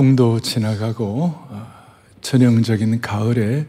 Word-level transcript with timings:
북풍도 0.00 0.40
지나가고 0.40 1.24
어, 1.24 1.66
전형적인 2.22 3.02
가을에 3.02 3.66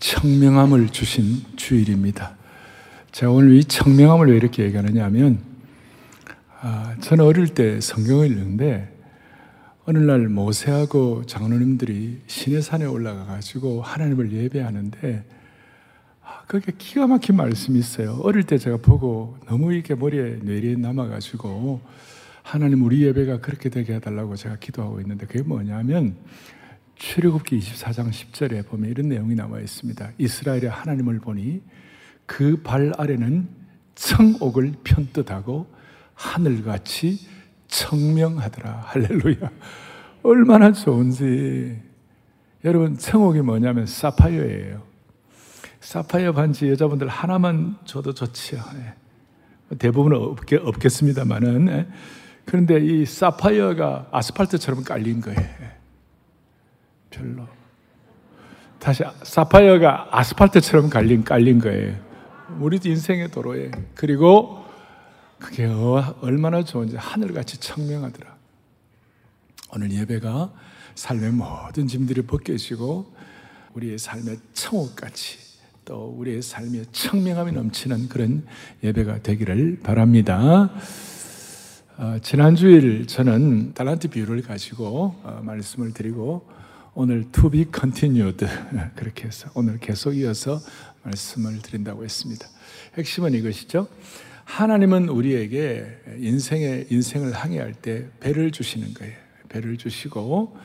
청명함을 0.00 0.88
주신 0.88 1.44
주일입니다. 1.54 2.34
제가 3.12 3.30
오늘 3.30 3.54
이 3.54 3.64
청명함을 3.64 4.30
왜 4.30 4.36
이렇게 4.36 4.64
얘기하느냐 4.64 5.04
하면 5.04 5.38
아, 6.60 6.96
저는 7.00 7.24
어릴 7.24 7.54
때 7.54 7.80
성경을 7.80 8.26
읽는데 8.26 8.92
어느 9.84 9.98
날 9.98 10.28
모세하고 10.28 11.24
장로님들이 11.26 12.22
시내산에 12.26 12.86
올라가 12.86 13.24
가지고 13.24 13.80
하나님을 13.80 14.32
예배하는데 14.32 15.24
아, 16.24 16.42
그게 16.48 16.72
기가 16.76 17.06
막힌 17.06 17.36
말씀이 17.36 17.78
있어요. 17.78 18.18
어릴 18.24 18.42
때 18.42 18.58
제가 18.58 18.78
보고 18.78 19.38
너무 19.46 19.72
이게 19.72 19.94
머리에 19.94 20.40
뇌리에 20.42 20.74
남아 20.76 21.06
가지고 21.06 21.80
하나님 22.44 22.82
우리 22.82 23.02
예배가 23.02 23.40
그렇게 23.40 23.70
되게 23.70 23.94
해달라고 23.94 24.36
제가 24.36 24.56
기도하고 24.56 25.00
있는데 25.00 25.24
그게 25.26 25.42
뭐냐면 25.42 26.14
출애굽기 26.96 27.58
24장 27.58 28.10
10절에 28.10 28.68
보면 28.68 28.90
이런 28.90 29.08
내용이 29.08 29.34
나와 29.34 29.60
있습니다. 29.60 30.10
이스라엘의 30.18 30.68
하나님을 30.68 31.20
보니 31.20 31.62
그 32.26 32.62
발 32.62 32.92
아래는 32.98 33.48
청옥을 33.94 34.74
편뜻하고 34.84 35.66
하늘같이 36.14 37.18
청명하더라. 37.66 38.82
할렐루야. 38.92 39.50
얼마나 40.22 40.70
좋은지. 40.70 41.80
여러분, 42.62 42.98
청옥이 42.98 43.40
뭐냐면 43.40 43.86
사파이어예요. 43.86 44.82
사파이어 45.80 46.32
반지 46.32 46.68
여자분들 46.68 47.08
하나만 47.08 47.76
줘도 47.86 48.12
좋지요. 48.12 48.60
예. 48.76 49.76
대부분은 49.78 50.16
없겠, 50.18 50.60
없겠습니다만은. 50.62 51.88
예. 52.44 52.50
그런데 52.50 52.78
이 52.78 53.04
사파이어가 53.04 54.08
아스팔트처럼 54.10 54.84
깔린 54.84 55.20
거예요. 55.20 55.40
별로. 57.10 57.46
다시 58.78 59.02
사파이어가 59.22 60.08
아스팔트처럼 60.10 60.90
깔린, 60.90 61.24
깔린 61.24 61.58
거예요. 61.58 61.96
우리 62.60 62.78
인생의 62.84 63.30
도로에. 63.30 63.70
그리고 63.94 64.64
그게 65.38 65.64
얼마나 66.20 66.62
좋은지 66.62 66.96
하늘같이 66.96 67.58
청명하더라. 67.58 68.34
오늘 69.72 69.90
예배가 69.90 70.52
삶의 70.94 71.32
모든 71.32 71.88
짐들이 71.88 72.22
벗겨지고 72.22 73.12
우리의 73.74 73.98
삶의 73.98 74.38
청옥같이 74.52 75.38
또 75.84 76.14
우리의 76.18 76.42
삶의 76.42 76.86
청명함이 76.92 77.52
넘치는 77.52 78.08
그런 78.08 78.46
예배가 78.82 79.22
되기를 79.22 79.80
바랍니다. 79.82 80.70
어, 81.96 82.18
지난주일 82.20 83.06
저는 83.06 83.72
달란트 83.74 84.08
비유를 84.08 84.42
가지고 84.42 85.14
어, 85.22 85.40
말씀을 85.44 85.92
드리고 85.92 86.44
오늘 86.94 87.30
to 87.30 87.48
be 87.50 87.66
continued 87.72 88.44
그렇게 88.96 89.26
해서 89.26 89.48
오늘 89.54 89.78
계속 89.78 90.12
이어서 90.14 90.58
말씀을 91.04 91.62
드린다고 91.62 92.02
했습니다. 92.02 92.48
핵심은 92.98 93.34
이것이죠. 93.34 93.86
하나님은 94.44 95.08
우리에게 95.08 95.86
인생의 96.18 96.88
인생을 96.90 97.32
항해할 97.32 97.74
때 97.74 98.08
배를 98.18 98.50
주시는 98.50 98.94
거예요. 98.94 99.14
배를 99.48 99.76
주시고 99.76 100.56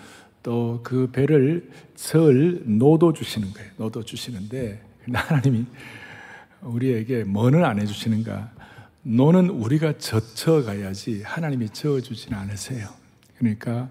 또 0.42 0.82
그 0.84 1.12
배를 1.12 1.70
설 1.96 2.62
노도 2.66 3.14
주시는 3.14 3.54
거예요. 3.54 3.70
노도 3.78 4.04
주시는데 4.04 4.82
하나님이 5.14 5.66
우리에게 6.62 7.24
뭐는 7.24 7.64
안 7.64 7.80
해주시는가? 7.80 8.52
노는 9.04 9.50
우리가 9.50 9.98
젖혀 9.98 10.64
가야지 10.64 11.22
하나님이 11.24 11.70
저어 11.70 12.02
주지는 12.02 12.38
않으세요. 12.38 12.90
그러니까 13.38 13.90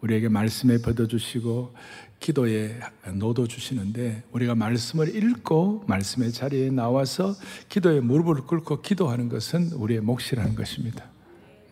우리에게 0.00 0.28
말씀에 0.28 0.80
받아 0.82 1.06
주시고 1.06 1.74
기도에 2.20 2.78
노도 3.14 3.46
주시는데 3.46 4.22
우리가 4.32 4.54
말씀을 4.54 5.14
읽고 5.16 5.84
말씀의 5.86 6.32
자리에 6.32 6.70
나와서 6.70 7.34
기도에 7.68 8.00
무릎을 8.00 8.42
꿇고 8.42 8.82
기도하는 8.82 9.30
것은 9.30 9.72
우리의 9.72 10.00
몫이라는 10.02 10.54
것입니다. 10.54 11.06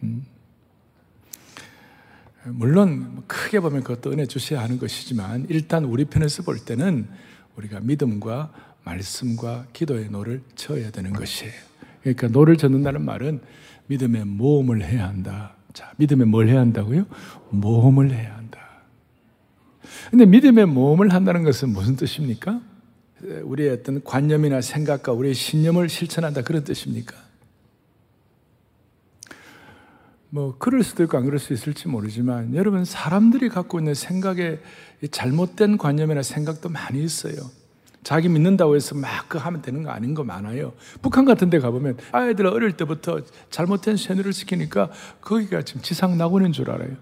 음. 0.02 0.24
물론 2.44 3.24
크게 3.26 3.60
보면 3.60 3.82
그것도 3.82 4.10
은혜 4.12 4.24
주셔야 4.24 4.62
하는 4.62 4.78
것이지만 4.78 5.46
일단 5.50 5.84
우리 5.84 6.06
편에서 6.06 6.42
볼 6.42 6.58
때는 6.58 7.06
우리가 7.56 7.80
믿음과 7.80 8.52
말씀과 8.84 9.66
기도의 9.74 10.08
노를 10.08 10.42
저어야 10.54 10.90
되는 10.90 11.12
것이에요. 11.12 11.67
그러니까 12.14 12.28
노를 12.28 12.56
젓는다는 12.56 13.04
말은 13.04 13.40
믿음의 13.86 14.24
모험을 14.24 14.84
해야 14.84 15.08
한다. 15.08 15.54
자, 15.72 15.92
믿음에 15.96 16.24
뭘 16.24 16.48
해야 16.48 16.60
한다고요? 16.60 17.06
모험을 17.50 18.10
해야 18.12 18.36
한다. 18.36 18.58
근데 20.10 20.26
믿음의 20.26 20.66
모험을 20.66 21.12
한다는 21.12 21.44
것은 21.44 21.70
무슨 21.70 21.96
뜻입니까? 21.96 22.60
우리의 23.42 23.70
어떤 23.70 24.02
관념이나 24.02 24.60
생각과 24.60 25.12
우리의 25.12 25.34
신념을 25.34 25.88
실천한다 25.88 26.42
그런 26.42 26.64
뜻입니까? 26.64 27.16
뭐 30.30 30.56
그럴 30.58 30.82
수도 30.82 31.02
있고 31.04 31.16
안 31.16 31.24
그럴 31.24 31.38
수 31.38 31.52
있을지 31.52 31.88
모르지만 31.88 32.54
여러분 32.54 32.84
사람들이 32.84 33.48
갖고 33.48 33.78
있는 33.78 33.94
생각에 33.94 34.58
잘못된 35.10 35.78
관념이나 35.78 36.22
생각도 36.22 36.68
많이 36.68 37.02
있어요. 37.02 37.34
자기 38.02 38.28
믿는다고 38.28 38.76
해서 38.76 38.94
막 38.94 39.28
그 39.28 39.36
하면 39.38 39.60
되는 39.60 39.82
거 39.82 39.90
아닌 39.90 40.14
거 40.14 40.24
많아요. 40.24 40.72
북한 41.02 41.24
같은 41.24 41.50
데 41.50 41.58
가보면 41.58 41.98
아이들 42.12 42.46
어릴 42.46 42.72
때부터 42.72 43.20
잘못된 43.50 43.96
세뇌를 43.96 44.32
시키니까 44.32 44.90
거기가 45.20 45.62
지금 45.62 45.82
지상 45.82 46.16
낙원인 46.16 46.52
줄 46.52 46.70
알아요. 46.70 46.96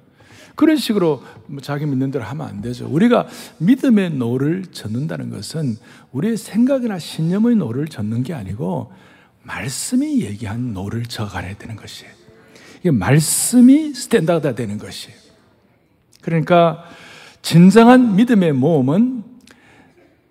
그런 0.56 0.76
식으로 0.76 1.22
뭐 1.46 1.60
자기 1.60 1.86
믿는 1.86 2.10
대로 2.10 2.24
하면 2.24 2.46
안 2.48 2.62
되죠. 2.62 2.88
우리가 2.88 3.28
믿음의 3.58 4.14
노를 4.14 4.64
젓는다는 4.72 5.30
것은 5.30 5.76
우리의 6.12 6.36
생각이나 6.36 6.98
신념의 6.98 7.56
노를 7.56 7.86
젓는 7.86 8.22
게 8.22 8.34
아니고 8.34 8.90
말씀이 9.42 10.22
얘기한 10.22 10.72
노를 10.72 11.04
저어가야 11.04 11.56
되는 11.58 11.76
것이에요. 11.76 12.10
이게 12.80 12.90
말씀이 12.90 13.94
standard가 13.94 14.54
되는 14.54 14.78
것이에요. 14.78 15.16
그러니까 16.22 16.84
진정한 17.42 18.16
믿음의 18.16 18.54
모험은 18.54 19.22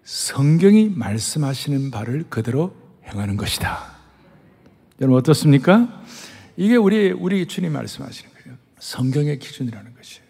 성경이 0.05 0.89
말씀하시는 0.89 1.89
바를 1.89 2.25
그대로 2.29 2.75
행하는 3.05 3.37
것이다. 3.37 3.95
여러분 5.01 5.17
어떻습니까? 5.17 6.03
이게 6.55 6.75
우리 6.75 7.11
우리 7.11 7.47
주님 7.47 7.73
말씀하시는 7.73 8.31
거예요. 8.31 8.57
성경의 8.79 9.39
기준이라는 9.39 9.95
것이. 9.95 10.21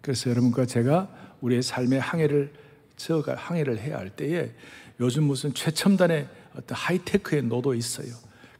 그래서 0.00 0.30
여러분과 0.30 0.66
제가 0.66 1.08
우리의 1.40 1.62
삶의 1.62 2.00
항해를 2.00 2.52
저가 2.96 3.36
항해를 3.36 3.78
해야 3.78 3.98
할 3.98 4.10
때에 4.10 4.52
요즘 4.98 5.24
무슨 5.24 5.54
최첨단의 5.54 6.28
어떤 6.56 6.76
하이테크의 6.76 7.44
노도 7.44 7.74
있어요. 7.74 8.12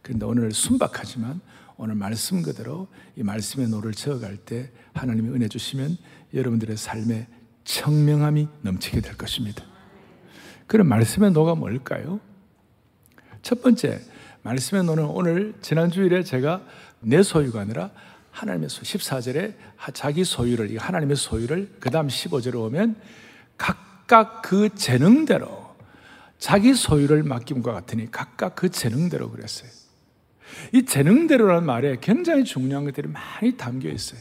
그런데 0.03 0.25
오늘 0.25 0.53
순박하지만 0.53 1.41
오늘 1.77 1.97
말씀 1.97 2.43
그대로 2.43 2.87
이 3.17 3.25
말씀의 3.25 3.69
노를 3.69 3.93
저어갈 3.93 4.37
때 4.37 4.71
하나님이 4.95 5.31
은혜 5.31 5.49
주시면 5.49 5.97
여러분들의 6.33 6.77
삶의 6.77 7.27
청명함이 7.65 8.49
넘치게 8.63 9.01
될 9.01 9.17
것입니다. 9.17 9.65
그럼 10.67 10.89
말씀의 10.89 11.33
노가 11.33 11.55
뭘까요? 11.55 12.21
첫 13.43 13.63
번째, 13.63 14.01
말씀의 14.43 14.85
노는 14.85 15.05
오늘 15.05 15.55
지난주일에 15.61 16.23
제가 16.23 16.63
내 17.01 17.23
소유가 17.23 17.61
아니라 17.61 17.91
하나님의 18.31 18.69
소 18.69 18.83
14절에 18.83 19.55
자기 19.93 20.25
소유를, 20.25 20.77
하나님의 20.79 21.17
소유를, 21.17 21.77
그 21.81 21.91
다음 21.91 22.09
15절에 22.09 22.55
오면 22.55 22.97
각각 23.59 24.43
그 24.43 24.71
재능대로 24.75 25.73
자기 26.39 26.75
소유를 26.75 27.23
맡김과 27.23 27.73
같으니 27.73 28.11
각각 28.11 28.57
그 28.57 28.69
재능대로 28.69 29.31
그랬어요. 29.31 29.71
이 30.73 30.85
재능대로라는 30.85 31.65
말에 31.65 31.99
굉장히 32.01 32.45
중요한 32.45 32.85
것들이 32.85 33.09
많이 33.09 33.57
담겨 33.57 33.89
있어요. 33.89 34.21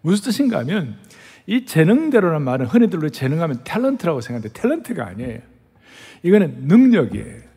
무슨 0.00 0.24
뜻인가 0.24 0.58
하면 0.60 0.98
이 1.46 1.64
재능대로라는 1.64 2.42
말은 2.42 2.66
흔히들 2.66 2.98
우리 3.00 3.10
재능하면 3.10 3.64
탤런트라고 3.64 4.20
생각하는데 4.20 4.48
탤런트가 4.50 5.06
아니에요. 5.06 5.40
이거는 6.22 6.66
능력이에요. 6.66 7.50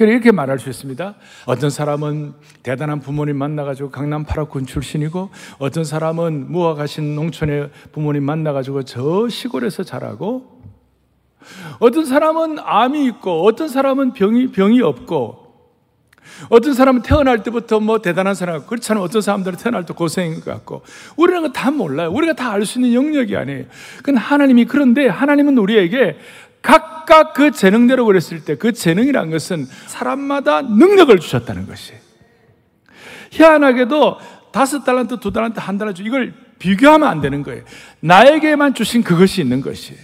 그래 0.00 0.12
이렇게 0.12 0.32
말할 0.32 0.58
수 0.58 0.70
있습니다. 0.70 1.14
어떤 1.44 1.68
사람은 1.68 2.32
대단한 2.62 3.00
부모님 3.00 3.36
만나가지고 3.36 3.90
강남 3.90 4.24
8학군 4.24 4.66
출신이고, 4.66 5.28
어떤 5.58 5.84
사람은 5.84 6.50
무화 6.50 6.74
가신 6.74 7.14
농촌의 7.14 7.70
부모님 7.92 8.24
만나가지고 8.24 8.84
저 8.84 9.28
시골에서 9.28 9.82
자라고, 9.82 10.62
어떤 11.80 12.06
사람은 12.06 12.60
암이 12.60 13.04
있고, 13.08 13.44
어떤 13.44 13.68
사람은 13.68 14.14
병이 14.14 14.52
병이 14.52 14.80
없고, 14.80 15.49
어떤 16.48 16.74
사람은 16.74 17.02
태어날 17.02 17.42
때부터 17.42 17.80
뭐 17.80 18.00
대단한 18.00 18.34
사람 18.34 18.56
같고 18.56 18.68
그렇지 18.70 18.92
않으면 18.92 19.06
어떤 19.08 19.22
사람들은 19.22 19.58
태어날 19.58 19.84
때 19.86 19.94
고생인 19.94 20.40
것 20.40 20.46
같고 20.46 20.82
우리는 21.16 21.52
다 21.52 21.70
몰라요. 21.70 22.10
우리가 22.10 22.32
다 22.34 22.52
알 22.52 22.64
수 22.66 22.78
있는 22.78 22.94
영역이 22.94 23.36
아니에요. 23.36 23.64
그건 23.98 24.16
하나님이 24.16 24.64
그런데 24.66 25.06
하나님은 25.08 25.58
우리에게 25.58 26.18
각각 26.62 27.32
그 27.32 27.50
재능대로 27.52 28.04
그랬을 28.04 28.44
때 28.44 28.54
그 28.56 28.72
재능이란 28.72 29.30
것은 29.30 29.66
사람마다 29.86 30.62
능력을 30.62 31.18
주셨다는 31.18 31.66
것이에요. 31.66 32.00
희한하게도 33.30 34.18
다섯 34.52 34.84
달란트, 34.84 35.20
두 35.20 35.30
달란트, 35.32 35.60
한 35.60 35.78
달란트 35.78 36.02
이걸 36.02 36.34
비교하면 36.58 37.08
안 37.08 37.20
되는 37.20 37.42
거예요. 37.42 37.62
나에게만 38.00 38.74
주신 38.74 39.02
그것이 39.02 39.40
있는 39.40 39.60
것이에요. 39.60 40.00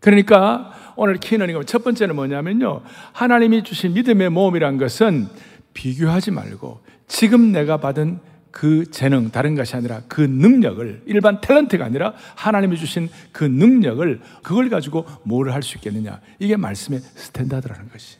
그러니까 0.00 0.72
오늘 0.96 1.18
key는 1.18 1.48
첫 1.66 1.84
번째는 1.84 2.16
뭐냐면요. 2.16 2.82
하나님이 3.12 3.62
주신 3.62 3.92
믿음의 3.92 4.30
모험이란 4.30 4.78
것은 4.78 5.28
비교하지 5.74 6.30
말고 6.30 6.80
지금 7.06 7.52
내가 7.52 7.76
받은 7.76 8.18
그 8.50 8.90
재능, 8.90 9.30
다른 9.30 9.54
것이 9.54 9.76
아니라 9.76 10.00
그 10.08 10.22
능력을, 10.22 11.02
일반 11.04 11.42
talent가 11.42 11.82
아니라 11.82 12.14
하나님이 12.36 12.78
주신 12.78 13.10
그 13.30 13.44
능력을, 13.44 14.18
그걸 14.42 14.70
가지고 14.70 15.04
뭘할수 15.24 15.76
있겠느냐. 15.76 16.22
이게 16.38 16.56
말씀의 16.56 17.00
standard라는 17.00 17.90
것이. 17.90 18.16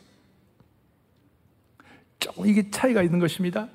조금 2.19 2.47
이게 2.47 2.71
차이가 2.71 3.03
있는 3.03 3.19
것입니다. 3.19 3.69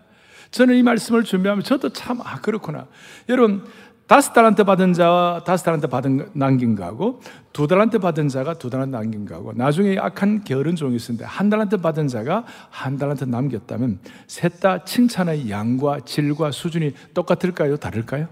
저는 0.52 0.76
이 0.76 0.84
말씀을 0.84 1.24
준비하면 1.24 1.64
저도 1.64 1.94
참, 1.94 2.22
아, 2.22 2.42
그렇구나. 2.42 2.88
여러분, 3.28 3.66
다섯 4.12 4.34
달란트 4.34 4.66
받은 4.66 4.92
자와 4.92 5.46
다섯 5.46 5.64
달란트 5.64 5.88
받은 5.88 6.32
남긴 6.34 6.76
거하고 6.76 7.22
두 7.54 7.66
달란트 7.66 8.00
받은 8.00 8.28
자가 8.28 8.56
두 8.56 8.70
달란트 8.70 8.94
남긴 8.94 9.26
거하고 9.26 9.54
나중에 9.54 9.98
악한 9.98 10.44
게으른 10.44 10.76
종이 10.76 10.98
있었는데 10.98 11.24
한 11.24 11.50
달란트 11.50 11.78
받은 11.78 12.10
자가 12.10 12.44
한 12.70 12.98
달란트 12.98 13.24
남겼다면 13.24 14.00
셋 14.28 14.60
다 14.60 14.84
칭찬의 14.84 15.50
양과 15.50 16.02
질과 16.02 16.52
수준이 16.52 16.94
똑같을까요? 17.14 17.78
다를까요? 17.78 18.28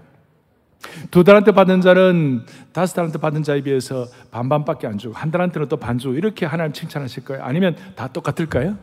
두 1.10 1.24
달란트 1.24 1.52
받은 1.52 1.80
자는 1.80 2.44
다섯 2.74 2.96
달란트 2.96 3.16
받은 3.16 3.42
자에 3.42 3.62
비해서 3.62 4.06
반반밖에 4.30 4.86
안 4.86 4.98
주고 4.98 5.14
한 5.14 5.30
달란트는 5.30 5.68
또 5.68 5.78
반 5.78 5.96
주고 5.96 6.12
이렇게 6.12 6.44
하나님 6.44 6.74
칭찬하실 6.74 7.24
거예요? 7.24 7.42
아니면 7.42 7.74
다 7.96 8.06
똑같을까요? 8.06 8.76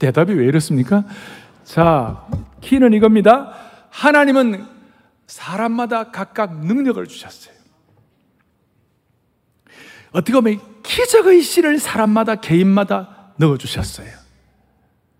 대답이 0.00 0.32
왜 0.32 0.44
이렇습니까? 0.46 1.04
자, 1.62 2.26
키는 2.62 2.94
이겁니다. 2.94 3.52
하나님은 3.90 4.74
사람마다 5.26 6.10
각각 6.10 6.64
능력을 6.64 7.04
주셨어요. 7.06 7.54
어떻게 10.12 10.32
보면 10.32 10.82
기적의 10.82 11.42
씨를 11.42 11.78
사람마다 11.78 12.36
개인마다 12.36 13.32
넣어 13.36 13.58
주셨어요. 13.58 14.10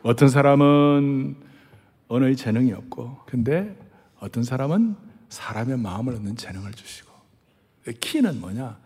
어떤 0.03 0.29
사람은 0.29 1.37
언어의 2.09 2.37
재능이 2.37 2.73
없고, 2.73 3.19
근데 3.27 3.77
어떤 4.21 4.45
사람은 4.45 4.97
사람의 5.29 5.79
마음을 5.79 6.15
얻는 6.15 6.37
재능을 6.37 6.73
주시고, 6.73 7.13
키는 8.01 8.41
뭐냐? 8.41 8.79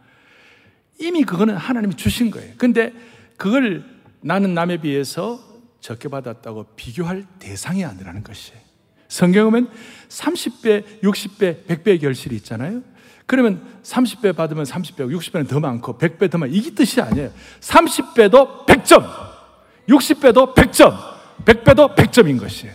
이미 0.99 1.25
그거는 1.25 1.56
하나님이 1.56 1.96
주신 1.96 2.31
거예요. 2.31 2.55
근데 2.56 2.93
그걸 3.37 3.84
나는 4.20 4.55
남에 4.55 4.81
비해서 4.81 5.40
적게 5.81 6.08
받았다고 6.08 6.75
비교할 6.76 7.26
대상이 7.38 7.84
아니라는 7.84 8.22
것이에요. 8.22 8.69
성경 9.11 9.51
보면 9.51 9.69
30배, 10.09 11.03
60배, 11.03 11.67
100배의 11.67 12.01
결실이 12.01 12.37
있잖아요. 12.37 12.83
그러면 13.27 13.62
30배 13.83 14.35
받으면 14.35 14.65
30배, 14.65 14.99
60배는 14.99 15.49
더 15.49 15.61
많고 15.61 15.99
100배 15.99 16.31
더 16.31 16.39
많고 16.39 16.55
이게 16.55 16.71
뜻이 16.71 17.01
아니에요. 17.01 17.31
30배도 17.61 18.67
100점, 18.67 19.05
60배도 19.89 20.55
100점, 20.55 20.97
100배도 21.45 21.95
100점인 21.97 22.41
것이에요. 22.41 22.75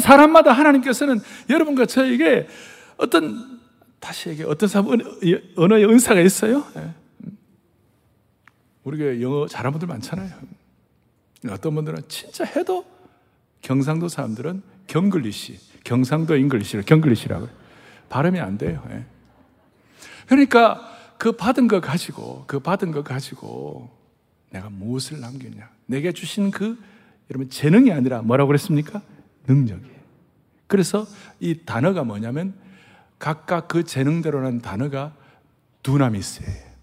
사람마다 0.00 0.52
하나님께서는 0.52 1.20
여러분과 1.50 1.86
저에게 1.86 2.46
어떤 2.96 3.60
다시 4.00 4.30
얘기해 4.30 4.48
어떤 4.48 4.68
사람 4.68 4.88
언어의 5.56 5.84
은사가 5.84 6.20
있어요. 6.20 6.64
예. 6.76 6.94
우리가 8.84 9.20
영어 9.20 9.46
잘하는 9.46 9.72
분들 9.72 9.88
많잖아요. 9.88 10.30
어떤 11.50 11.74
분들은 11.74 12.02
진짜 12.08 12.44
해도 12.44 12.84
경상도 13.62 14.08
사람들은 14.08 14.73
경글리시, 14.86 15.58
경상도 15.84 16.36
English를 16.36 16.84
경글리시라고 16.84 17.48
발음이 18.08 18.40
안 18.40 18.58
돼요. 18.58 18.82
예. 18.90 19.04
그러니까 20.26 20.90
그 21.18 21.32
받은 21.32 21.68
거 21.68 21.80
가지고 21.80 22.44
그 22.46 22.60
받은 22.60 22.92
거 22.92 23.02
가지고 23.02 23.90
내가 24.50 24.70
무엇을 24.70 25.20
남겼냐? 25.20 25.68
내게 25.86 26.12
주신 26.12 26.50
그 26.50 26.78
여러분 27.30 27.48
재능이 27.50 27.92
아니라 27.92 28.22
뭐라고 28.22 28.48
그랬습니까? 28.48 29.02
능력이에요. 29.46 29.94
그래서 30.66 31.06
이 31.40 31.60
단어가 31.64 32.04
뭐냐면 32.04 32.54
각각 33.18 33.68
그 33.68 33.84
재능대로라는 33.84 34.60
단어가 34.60 35.14
두나미스예요. 35.82 36.74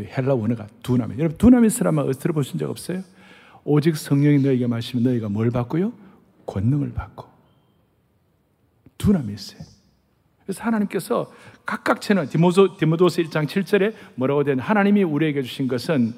헬라 0.00 0.34
원어가 0.34 0.66
두나미스. 0.82 1.20
여러분 1.20 1.38
두나미스라면 1.38 2.12
들어보신 2.12 2.58
적 2.58 2.70
없어요? 2.70 3.02
오직 3.64 3.96
성령이 3.96 4.42
너에게 4.42 4.66
마시면 4.66 5.04
너희가 5.04 5.28
뭘 5.28 5.50
받고요? 5.50 5.92
권능을 6.46 6.92
받고. 6.92 7.35
두나미 9.06 9.34
있어요. 9.34 9.60
그래서 10.44 10.64
하나님께서 10.64 11.32
각각 11.64 12.00
채는 12.00 12.28
디모도, 12.28 12.76
디모도서 12.76 13.22
1장 13.22 13.46
7절에 13.46 13.94
뭐라고 14.16 14.42
된 14.42 14.58
하나님이 14.58 15.04
우리에게 15.04 15.42
주신 15.42 15.68
것은 15.68 16.12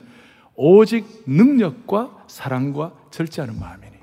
오직 0.54 1.06
능력과 1.26 2.24
사랑과 2.26 2.94
절제하는 3.10 3.58
마음이니 3.58 3.96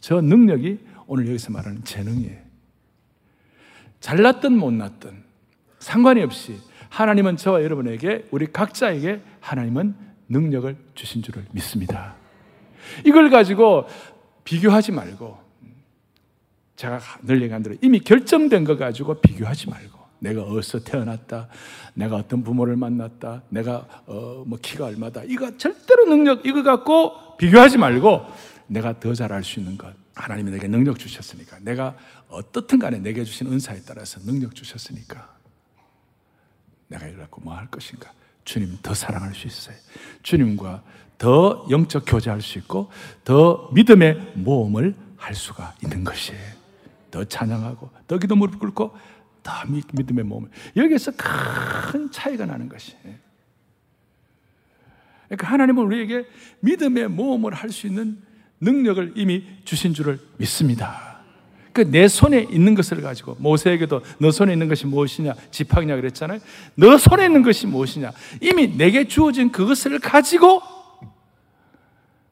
저 0.00 0.20
능력이 0.20 0.80
오늘 1.06 1.28
여기서 1.28 1.52
말하는 1.52 1.84
재능이에요. 1.84 2.38
잘났든 4.00 4.56
못났든 4.58 5.24
상관이 5.78 6.22
없이 6.22 6.58
하나님은 6.90 7.36
저와 7.36 7.62
여러분에게 7.62 8.26
우리 8.30 8.46
각자에게 8.46 9.20
하나님은 9.40 9.94
능력을 10.28 10.76
주신 10.94 11.22
줄을 11.22 11.44
믿습니다. 11.52 12.16
이걸 13.04 13.30
가지고 13.30 13.86
비교하지 14.44 14.92
말고 14.92 15.45
제가 16.76 17.00
늘 17.22 17.42
얘기한 17.42 17.62
대로 17.62 17.76
이미 17.80 18.00
결정된 18.00 18.64
거 18.64 18.76
가지고 18.76 19.20
비교하지 19.20 19.70
말고 19.70 19.98
내가 20.18 20.42
어디서 20.42 20.80
태어났다, 20.80 21.48
내가 21.94 22.16
어떤 22.16 22.42
부모를 22.42 22.76
만났다, 22.76 23.42
내가 23.50 23.86
어, 24.06 24.44
뭐 24.46 24.58
키가 24.60 24.86
얼마다 24.86 25.22
이거 25.24 25.56
절대로 25.56 26.06
능력 26.06 26.46
이거 26.46 26.62
갖고 26.62 27.36
비교하지 27.36 27.78
말고 27.78 28.26
내가 28.66 28.98
더 28.98 29.14
잘할 29.14 29.44
수 29.44 29.60
있는 29.60 29.76
것 29.76 29.94
하나님이 30.14 30.50
내게 30.50 30.68
능력 30.68 30.98
주셨으니까 30.98 31.58
내가 31.60 31.96
어떻든 32.28 32.78
간에 32.78 32.98
내게 32.98 33.24
주신 33.24 33.46
은사에 33.52 33.80
따라서 33.86 34.20
능력 34.20 34.54
주셨으니까 34.54 35.36
내가 36.88 37.06
이걸 37.06 37.20
갖고 37.20 37.40
뭐 37.42 37.54
할 37.54 37.66
것인가? 37.68 38.12
주님 38.44 38.78
더 38.82 38.94
사랑할 38.94 39.34
수 39.34 39.46
있어요. 39.46 39.76
주님과 40.22 40.82
더 41.18 41.66
영적 41.70 42.04
교제할 42.06 42.40
수 42.40 42.58
있고 42.58 42.90
더 43.24 43.68
믿음의 43.72 44.32
모험을 44.34 44.94
할 45.16 45.34
수가 45.34 45.74
있는 45.82 46.04
것이에요 46.04 46.55
더 47.16 47.24
찬양하고 47.24 47.88
더 48.06 48.18
기도 48.18 48.36
무릎 48.36 48.58
꿇고 48.58 48.94
더 49.42 49.52
믿음의 49.66 50.24
몸을 50.24 50.50
여기에서 50.76 51.12
큰 51.16 52.10
차이가 52.10 52.44
나는 52.44 52.68
것이. 52.68 52.94
그러니까 55.24 55.48
하나님은 55.48 55.82
우리에게 55.82 56.26
믿음의 56.60 57.08
모험을 57.08 57.54
할 57.54 57.70
수 57.70 57.86
있는 57.86 58.20
능력을 58.60 59.14
이미 59.16 59.46
주신 59.64 59.94
줄을 59.94 60.20
믿습니다. 60.36 61.20
그내 61.72 62.06
손에 62.06 62.46
있는 62.50 62.74
것을 62.74 63.00
가지고 63.00 63.36
모세에게도 63.38 64.02
너 64.18 64.30
손에 64.30 64.52
있는 64.52 64.68
것이 64.68 64.86
무엇이냐 64.86 65.34
지팡이냐 65.50 65.96
그랬잖아요. 65.96 66.40
너 66.74 66.98
손에 66.98 67.24
있는 67.24 67.42
것이 67.42 67.66
무엇이냐 67.66 68.12
이미 68.42 68.76
내게 68.76 69.08
주어진 69.08 69.50
그것을 69.50 70.00
가지고 70.00 70.60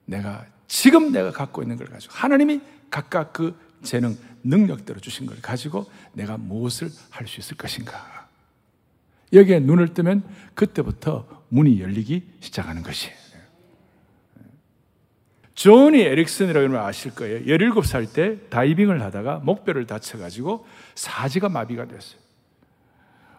내가 0.04 0.44
지금 0.66 1.10
내가 1.10 1.30
갖고 1.30 1.62
있는 1.62 1.76
걸 1.76 1.86
가지고 1.86 2.12
하나님이 2.14 2.60
각각 2.90 3.32
그 3.32 3.63
재능 3.84 4.16
능력대로 4.42 5.00
주신 5.00 5.26
걸 5.26 5.40
가지고 5.40 5.90
내가 6.12 6.36
무엇을 6.36 6.90
할 7.10 7.26
수 7.26 7.40
있을 7.40 7.56
것인가. 7.56 8.28
여기에 9.32 9.60
눈을 9.60 9.94
뜨면 9.94 10.22
그때부터 10.54 11.44
문이 11.48 11.80
열리기 11.80 12.22
시작하는 12.40 12.82
것이에요. 12.82 13.14
조니 15.54 16.00
에릭슨이라고 16.00 16.66
하면 16.66 16.80
아실 16.84 17.14
거예요. 17.14 17.40
17살 17.44 18.12
때 18.12 18.38
다이빙을 18.50 19.00
하다가 19.02 19.38
목뼈를 19.38 19.86
다쳐가지고 19.86 20.66
사지가 20.96 21.48
마비가 21.48 21.86
됐어요. 21.86 22.20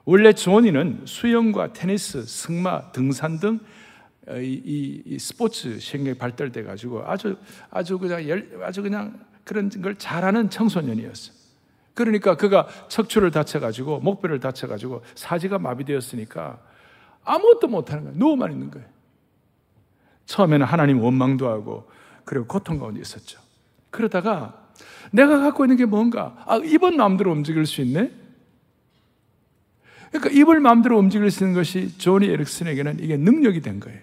원래 0.05 0.31
조니는 0.33 1.01
수영과 1.05 1.73
테니스, 1.73 2.25
승마, 2.25 2.91
등산 2.91 3.39
등 3.39 3.59
이, 4.29 4.61
이, 4.65 5.03
이 5.05 5.19
스포츠 5.19 5.79
생각이 5.79 6.17
발달돼 6.17 6.63
가지고 6.63 7.03
아주 7.05 7.37
아주 7.69 7.99
그냥 7.99 8.27
열, 8.27 8.63
아주 8.63 8.81
그냥 8.81 9.19
그런 9.45 9.69
걸 9.69 9.95
잘하는 9.95 10.49
청소년이었어. 10.49 11.31
그러니까 11.93 12.35
그가 12.35 12.67
척추를 12.89 13.31
다쳐가지고 13.31 14.01
목뼈를 14.01 14.41
다쳐가지고 14.41 15.01
사지가 15.15 15.59
마비되었으니까 15.59 16.59
아무것도 17.23 17.67
못하는 17.69 18.03
거예요. 18.03 18.17
누워만 18.17 18.51
있는 18.51 18.69
거예요. 18.69 18.85
처음에는 20.25 20.65
하나님 20.65 20.99
원망도 21.01 21.47
하고 21.47 21.89
그리고 22.25 22.45
고통 22.47 22.79
가운데 22.79 22.99
있었죠. 22.99 23.39
그러다가 23.91 24.69
내가 25.11 25.39
갖고 25.39 25.63
있는 25.63 25.77
게 25.77 25.85
뭔가 25.85 26.35
아 26.45 26.57
입은 26.57 26.97
마음대로 26.97 27.31
움직일 27.31 27.65
수 27.65 27.81
있네. 27.81 28.11
그러니까 30.11 30.29
입을 30.31 30.59
마음대로 30.59 30.97
움직일 30.97 31.31
수 31.31 31.43
있는 31.43 31.55
것이 31.55 31.97
조니 31.97 32.27
에릭슨에게는 32.27 32.99
이게 32.99 33.15
능력이 33.15 33.61
된 33.61 33.79
거예요. 33.79 33.99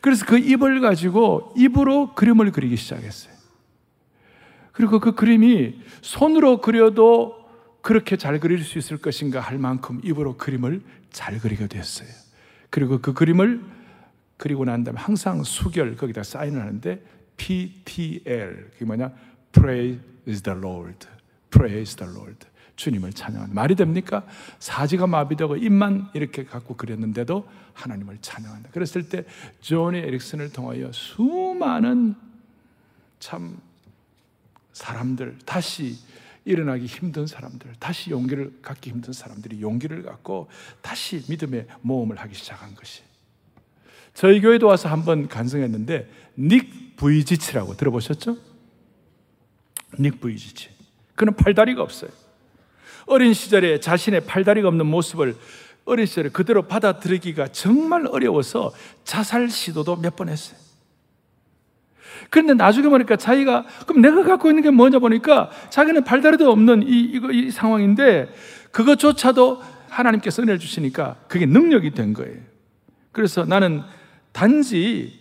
그래서 0.00 0.24
그 0.26 0.38
입을 0.38 0.80
가지고 0.80 1.52
입으로 1.56 2.14
그림을 2.14 2.52
그리기 2.52 2.76
시작했어요. 2.76 3.41
그리고 4.72 5.00
그 5.00 5.14
그림이 5.14 5.80
손으로 6.00 6.60
그려도 6.60 7.42
그렇게 7.82 8.16
잘 8.16 8.40
그릴 8.40 8.64
수 8.64 8.78
있을 8.78 8.96
것인가 8.98 9.40
할 9.40 9.58
만큼 9.58 10.00
입으로 10.02 10.36
그림을 10.36 10.82
잘 11.10 11.38
그리게 11.38 11.66
됐어요. 11.66 12.08
그리고 12.70 13.00
그 13.00 13.12
그림을 13.12 13.62
그리고 14.36 14.64
난 14.64 14.82
다음에 14.82 14.98
항상 14.98 15.42
수결 15.44 15.94
거기다 15.96 16.22
사인을 16.22 16.60
하는데 16.60 17.02
PTL 17.36 18.70
그게 18.72 18.84
뭐냐? 18.84 19.12
Praise 19.52 20.42
the 20.42 20.58
Lord. 20.58 21.06
Praise 21.50 21.96
the 21.96 22.12
Lord. 22.12 22.46
주님을 22.76 23.12
찬양하는 23.12 23.54
말이 23.54 23.74
됩니까? 23.74 24.24
사지가 24.58 25.06
마비되고 25.06 25.56
입만 25.56 26.08
이렇게 26.14 26.44
갖고 26.44 26.76
그렸는데도 26.76 27.46
하나님을 27.74 28.18
찬양한다. 28.20 28.70
그랬을 28.70 29.08
때 29.08 29.24
조니 29.60 29.98
에릭슨을 29.98 30.52
통하여 30.52 30.90
수많은 30.92 32.14
참 33.20 33.58
사람들 34.72 35.38
다시 35.44 35.96
일어나기 36.44 36.86
힘든 36.86 37.26
사람들, 37.26 37.74
다시 37.78 38.10
용기를 38.10 38.58
갖기 38.62 38.90
힘든 38.90 39.12
사람들이 39.12 39.60
용기를 39.62 40.02
갖고 40.02 40.48
다시 40.80 41.22
믿음의 41.28 41.66
모험을 41.82 42.18
하기 42.18 42.34
시작한 42.34 42.74
것이. 42.74 43.02
저희 44.14 44.40
교회도 44.40 44.66
와서 44.66 44.88
한번 44.88 45.28
간증했는데 45.28 46.10
닉 46.38 46.96
부이지치라고 46.96 47.76
들어보셨죠? 47.76 48.36
닉 50.00 50.20
부이지치. 50.20 50.70
그는 51.14 51.34
팔다리가 51.36 51.82
없어요. 51.82 52.10
어린 53.06 53.34
시절에 53.34 53.80
자신의 53.80 54.26
팔다리가 54.26 54.68
없는 54.68 54.86
모습을 54.86 55.36
어린 55.84 56.06
시절에 56.06 56.28
그대로 56.30 56.66
받아들이기가 56.66 57.48
정말 57.48 58.06
어려워서 58.06 58.72
자살 59.04 59.50
시도도 59.50 59.96
몇 59.96 60.16
번 60.16 60.28
했어요. 60.28 60.58
그런데 62.30 62.54
나중에 62.54 62.88
보니까 62.88 63.16
자기가 63.16 63.64
그럼 63.86 64.02
내가 64.02 64.22
갖고 64.22 64.48
있는 64.48 64.62
게 64.62 64.70
뭐냐 64.70 64.98
보니까 64.98 65.50
자기는 65.70 66.04
발다리도 66.04 66.50
없는 66.50 66.82
이, 66.82 67.00
이거, 67.00 67.30
이 67.30 67.50
상황인데 67.50 68.32
그것조차도 68.70 69.62
하나님께서 69.88 70.42
은혜를 70.42 70.58
주시니까 70.58 71.16
그게 71.28 71.46
능력이 71.46 71.92
된 71.92 72.12
거예요. 72.14 72.36
그래서 73.12 73.44
나는 73.44 73.82
단지 74.32 75.20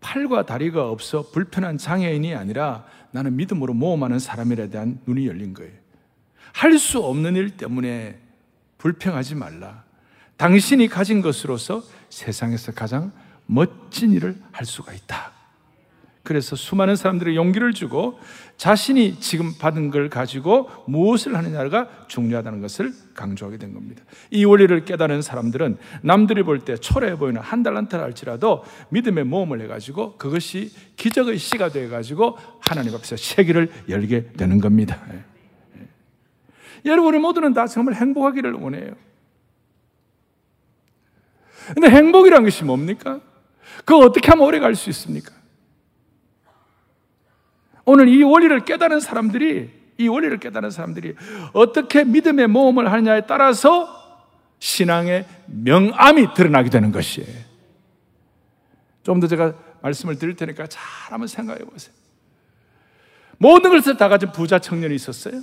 팔과 0.00 0.46
다리가 0.46 0.90
없어 0.90 1.30
불편한 1.30 1.78
장애인이 1.78 2.34
아니라 2.34 2.84
나는 3.10 3.36
믿음으로 3.36 3.74
모험하는 3.74 4.18
사람이라 4.18 4.68
대한 4.68 5.00
눈이 5.06 5.26
열린 5.26 5.54
거예요. 5.54 5.72
할 6.52 6.76
수 6.78 6.98
없는 6.98 7.36
일 7.36 7.50
때문에 7.56 8.18
불평하지 8.78 9.34
말라. 9.36 9.84
당신이 10.36 10.88
가진 10.88 11.20
것으로서 11.20 11.82
세상에서 12.10 12.72
가장 12.72 13.12
멋진 13.46 14.12
일을 14.12 14.36
할 14.52 14.66
수가 14.66 14.92
있다. 14.92 15.32
그래서 16.28 16.56
수많은 16.56 16.94
사람들의 16.94 17.36
용기를 17.36 17.72
주고 17.72 18.20
자신이 18.58 19.18
지금 19.18 19.56
받은 19.58 19.90
걸 19.90 20.10
가지고 20.10 20.68
무엇을 20.86 21.34
하느냐가 21.34 21.88
중요하다는 22.06 22.60
것을 22.60 22.92
강조하게 23.14 23.56
된 23.56 23.72
겁니다. 23.72 24.02
이 24.30 24.44
원리를 24.44 24.84
깨달은 24.84 25.22
사람들은 25.22 25.78
남들이 26.02 26.42
볼 26.42 26.58
때 26.66 26.76
초라해 26.76 27.16
보이는 27.16 27.40
한 27.40 27.62
달란트를 27.62 28.04
할지라도 28.04 28.62
믿음의 28.90 29.24
모험을 29.24 29.62
해가지고 29.62 30.18
그것이 30.18 30.70
기적의 30.96 31.38
씨가 31.38 31.70
돼가지고 31.70 32.36
하나님 32.60 32.94
앞에서 32.94 33.16
세계를 33.16 33.70
열게 33.88 34.32
되는 34.32 34.60
겁니다. 34.60 35.00
여러분, 36.84 37.08
우리 37.14 37.18
모두는 37.18 37.54
다 37.54 37.66
정말 37.66 37.94
행복하기를 37.94 38.52
원해요. 38.52 38.92
근데 41.72 41.88
행복이란 41.88 42.44
것이 42.44 42.64
뭡니까? 42.64 43.18
그거 43.86 44.00
어떻게 44.00 44.28
하면 44.28 44.46
오래 44.46 44.58
갈 44.58 44.74
수 44.74 44.90
있습니까? 44.90 45.37
오늘 47.90 48.06
이 48.08 48.22
원리를 48.22 48.66
깨달은 48.66 49.00
사람들이 49.00 49.70
이 49.96 50.08
원리를 50.08 50.38
깨달은 50.40 50.70
사람들이 50.70 51.14
어떻게 51.54 52.04
믿음의 52.04 52.46
모험을 52.48 52.92
하느냐에 52.92 53.22
따라서 53.26 53.88
신앙의 54.58 55.24
명암이 55.46 56.34
드러나게 56.34 56.68
되는 56.68 56.92
것이에요. 56.92 57.48
좀 59.04 59.20
더 59.20 59.26
제가 59.26 59.54
말씀을 59.80 60.18
드릴 60.18 60.36
테니까 60.36 60.66
잘 60.66 60.82
한번 61.08 61.28
생각해 61.28 61.60
보세요. 61.64 61.94
모든 63.38 63.70
것을 63.70 63.96
다 63.96 64.08
가진 64.10 64.32
부자 64.32 64.58
청년이 64.58 64.94
있었어요. 64.94 65.40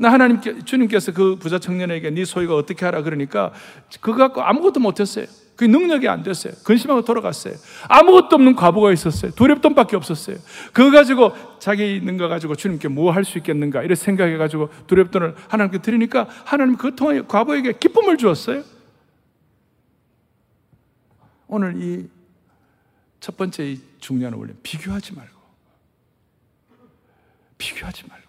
나 0.00 0.10
하나님께 0.10 0.64
주님께서 0.64 1.12
그 1.12 1.36
부자 1.36 1.60
청년에게 1.60 2.10
네 2.10 2.24
소유가 2.24 2.56
어떻게 2.56 2.84
하라 2.84 3.02
그러니까 3.02 3.52
그거 4.00 4.16
갖고 4.16 4.42
아무것도 4.42 4.80
못했어요. 4.80 5.26
그 5.62 5.66
능력이 5.66 6.08
안 6.08 6.22
됐어요. 6.22 6.54
근심하고 6.64 7.02
돌아갔어요. 7.04 7.54
아무것도 7.88 8.34
없는 8.34 8.56
과부가 8.56 8.92
있었어요. 8.92 9.30
두렵돈밖에 9.32 9.94
없었어요. 9.96 10.38
그거 10.72 10.90
가지고 10.90 11.32
자기 11.60 11.96
있는 11.96 12.16
거 12.16 12.26
가지고 12.28 12.56
주님께 12.56 12.88
뭐 12.88 13.12
할 13.12 13.24
수 13.24 13.38
있겠는가 13.38 13.80
이렇게 13.82 13.94
생각해 13.94 14.36
가지고 14.36 14.70
두렵돈을 14.88 15.36
하나님께 15.48 15.78
드리니까 15.82 16.26
하나님 16.44 16.76
그 16.76 16.96
통하여 16.96 17.26
과부에게 17.26 17.74
기쁨을 17.78 18.16
주었어요. 18.18 18.62
오늘 21.46 21.74
이 21.80 22.22
첫 23.22 23.36
번째 23.36 23.70
이 23.70 23.80
중요한 24.00 24.34
원리 24.34 24.52
비교하지 24.64 25.14
말고 25.14 25.32
비교하지 27.56 28.02
말고 28.08 28.26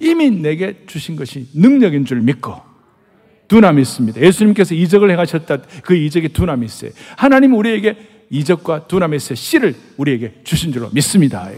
이미 0.00 0.32
내게 0.32 0.84
주신 0.86 1.14
것이 1.14 1.48
능력인 1.54 2.04
줄 2.04 2.20
믿고 2.22 2.60
있습니다. 3.82 4.20
예수님께서 4.20 4.74
이적을 4.74 5.10
행하셨다. 5.10 5.58
그 5.82 5.94
두남이 6.28 6.64
있어요. 6.64 6.90
하나님 7.16 7.54
우리에게 7.54 7.96
이적과 8.30 8.86
두남의 8.86 9.16
씨를 9.36 9.74
우리에게 9.98 10.40
주신 10.42 10.72
줄로 10.72 10.88
믿습니다. 10.90 11.50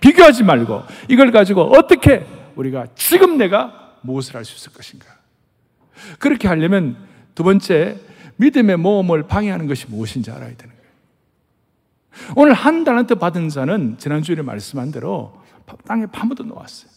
비교하지 0.00 0.44
말고 0.44 0.82
이걸 1.08 1.30
가지고 1.30 1.62
어떻게 1.72 2.26
우리가 2.56 2.88
지금 2.94 3.38
내가 3.38 3.96
무엇을 4.02 4.34
할 4.34 4.44
수 4.44 4.56
있을 4.56 4.72
것인가. 4.72 5.06
그렇게 6.18 6.48
하려면 6.48 6.96
두 7.34 7.42
번째 7.42 7.96
믿음의 8.36 8.76
모험을 8.76 9.24
방해하는 9.24 9.66
것이 9.66 9.86
무엇인지 9.88 10.30
알아야 10.30 10.54
되는 10.56 10.74
거예요. 10.74 10.90
오늘 12.36 12.52
한 12.52 12.84
달란트 12.84 13.14
받은 13.16 13.48
자는 13.48 13.96
지난주에 13.98 14.36
말씀한 14.36 14.92
대로 14.92 15.40
땅에 15.86 16.06
파묻어 16.06 16.44
놓았어요. 16.44 16.90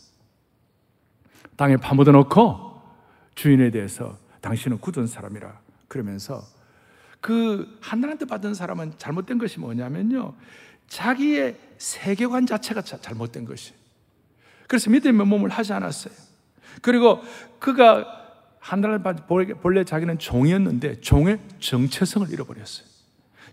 땅에 1.56 1.78
파묻어 1.78 2.12
놓고 2.12 2.82
주인에 3.36 3.72
대해서 3.72 4.18
당신은 4.44 4.80
굳은 4.80 5.08
사람이라 5.08 5.58
그러면서 5.88 6.46
그 7.22 7.78
하나님한테 7.82 8.26
받은 8.26 8.54
사람은 8.54 8.94
잘못된 8.98 9.38
것이 9.38 9.60
뭐냐면요. 9.60 10.36
자기의 10.90 11.58
세계관 11.78 12.46
자체가 12.46 12.82
잘못된 12.82 13.46
것이. 13.46 13.74
그래서 14.68 14.90
믿음의 14.90 15.26
몸을 15.26 15.50
하지 15.50 15.72
않았어요. 15.72 16.14
그리고 16.82 17.22
그가 17.60 18.06
하나님 18.60 19.02
본래 19.62 19.84
자기는 19.86 20.20
종이었는데 20.20 21.00
종의 21.00 21.40
정체성을 21.60 22.30
잃어버렸어요. 22.30 22.86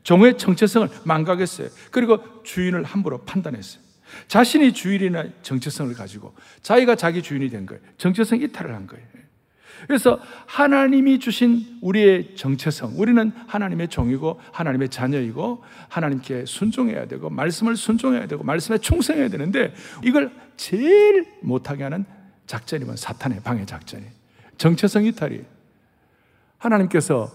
종의 0.02 0.38
정체성을 0.38 0.88
망각했어요. 1.04 1.68
그리고 1.92 2.42
주인을 2.42 2.82
함부로 2.82 3.18
판단했어요. 3.18 3.82
자신이 4.26 4.72
주인이나 4.72 5.26
정체성을 5.42 5.94
가지고 5.94 6.34
자기가 6.62 6.96
자기 6.96 7.22
주인이 7.22 7.48
된 7.48 7.66
거예요. 7.66 7.80
정체성 7.96 8.40
이탈을 8.40 8.74
한 8.74 8.88
거예요. 8.88 9.06
그래서 9.86 10.20
하나님이 10.46 11.18
주신 11.18 11.78
우리의 11.80 12.36
정체성, 12.36 12.94
우리는 12.96 13.32
하나님의 13.46 13.88
종이고 13.88 14.40
하나님의 14.52 14.88
자녀이고 14.88 15.62
하나님께 15.88 16.44
순종해야 16.46 17.06
되고 17.06 17.30
말씀을 17.30 17.76
순종해야 17.76 18.26
되고 18.26 18.42
말씀에 18.42 18.78
충성해야 18.78 19.28
되는데 19.28 19.74
이걸 20.04 20.30
제일 20.56 21.26
못하게 21.42 21.84
하는 21.84 22.04
작전이면 22.46 22.96
사탄의 22.96 23.40
방해 23.42 23.64
작전이 23.64 24.04
정체성 24.58 25.04
이탈이 25.04 25.40
하나님께서 26.58 27.30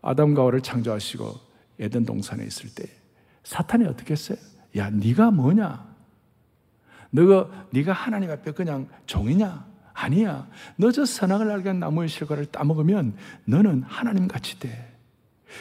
아담과 0.00 0.42
하와를 0.42 0.60
창조하시고 0.62 1.52
에덴 1.80 2.04
동산에 2.04 2.44
있을 2.44 2.70
때 2.74 2.84
사탄이 3.44 3.86
어떻게 3.86 4.12
했어요? 4.12 4.38
야, 4.76 4.88
네가 4.90 5.30
뭐냐? 5.30 5.92
너가 7.10 7.66
네가 7.70 7.92
하나님 7.92 8.30
앞에 8.30 8.52
그냥 8.52 8.88
종이냐? 9.06 9.71
아니야. 10.02 10.46
너 10.76 10.90
저 10.90 11.04
선악을 11.04 11.50
알게 11.50 11.68
한 11.68 11.78
나무의 11.80 12.08
실과를 12.08 12.46
따먹으면 12.46 13.14
너는 13.44 13.82
하나님 13.86 14.28
같이 14.28 14.58
돼. 14.58 14.92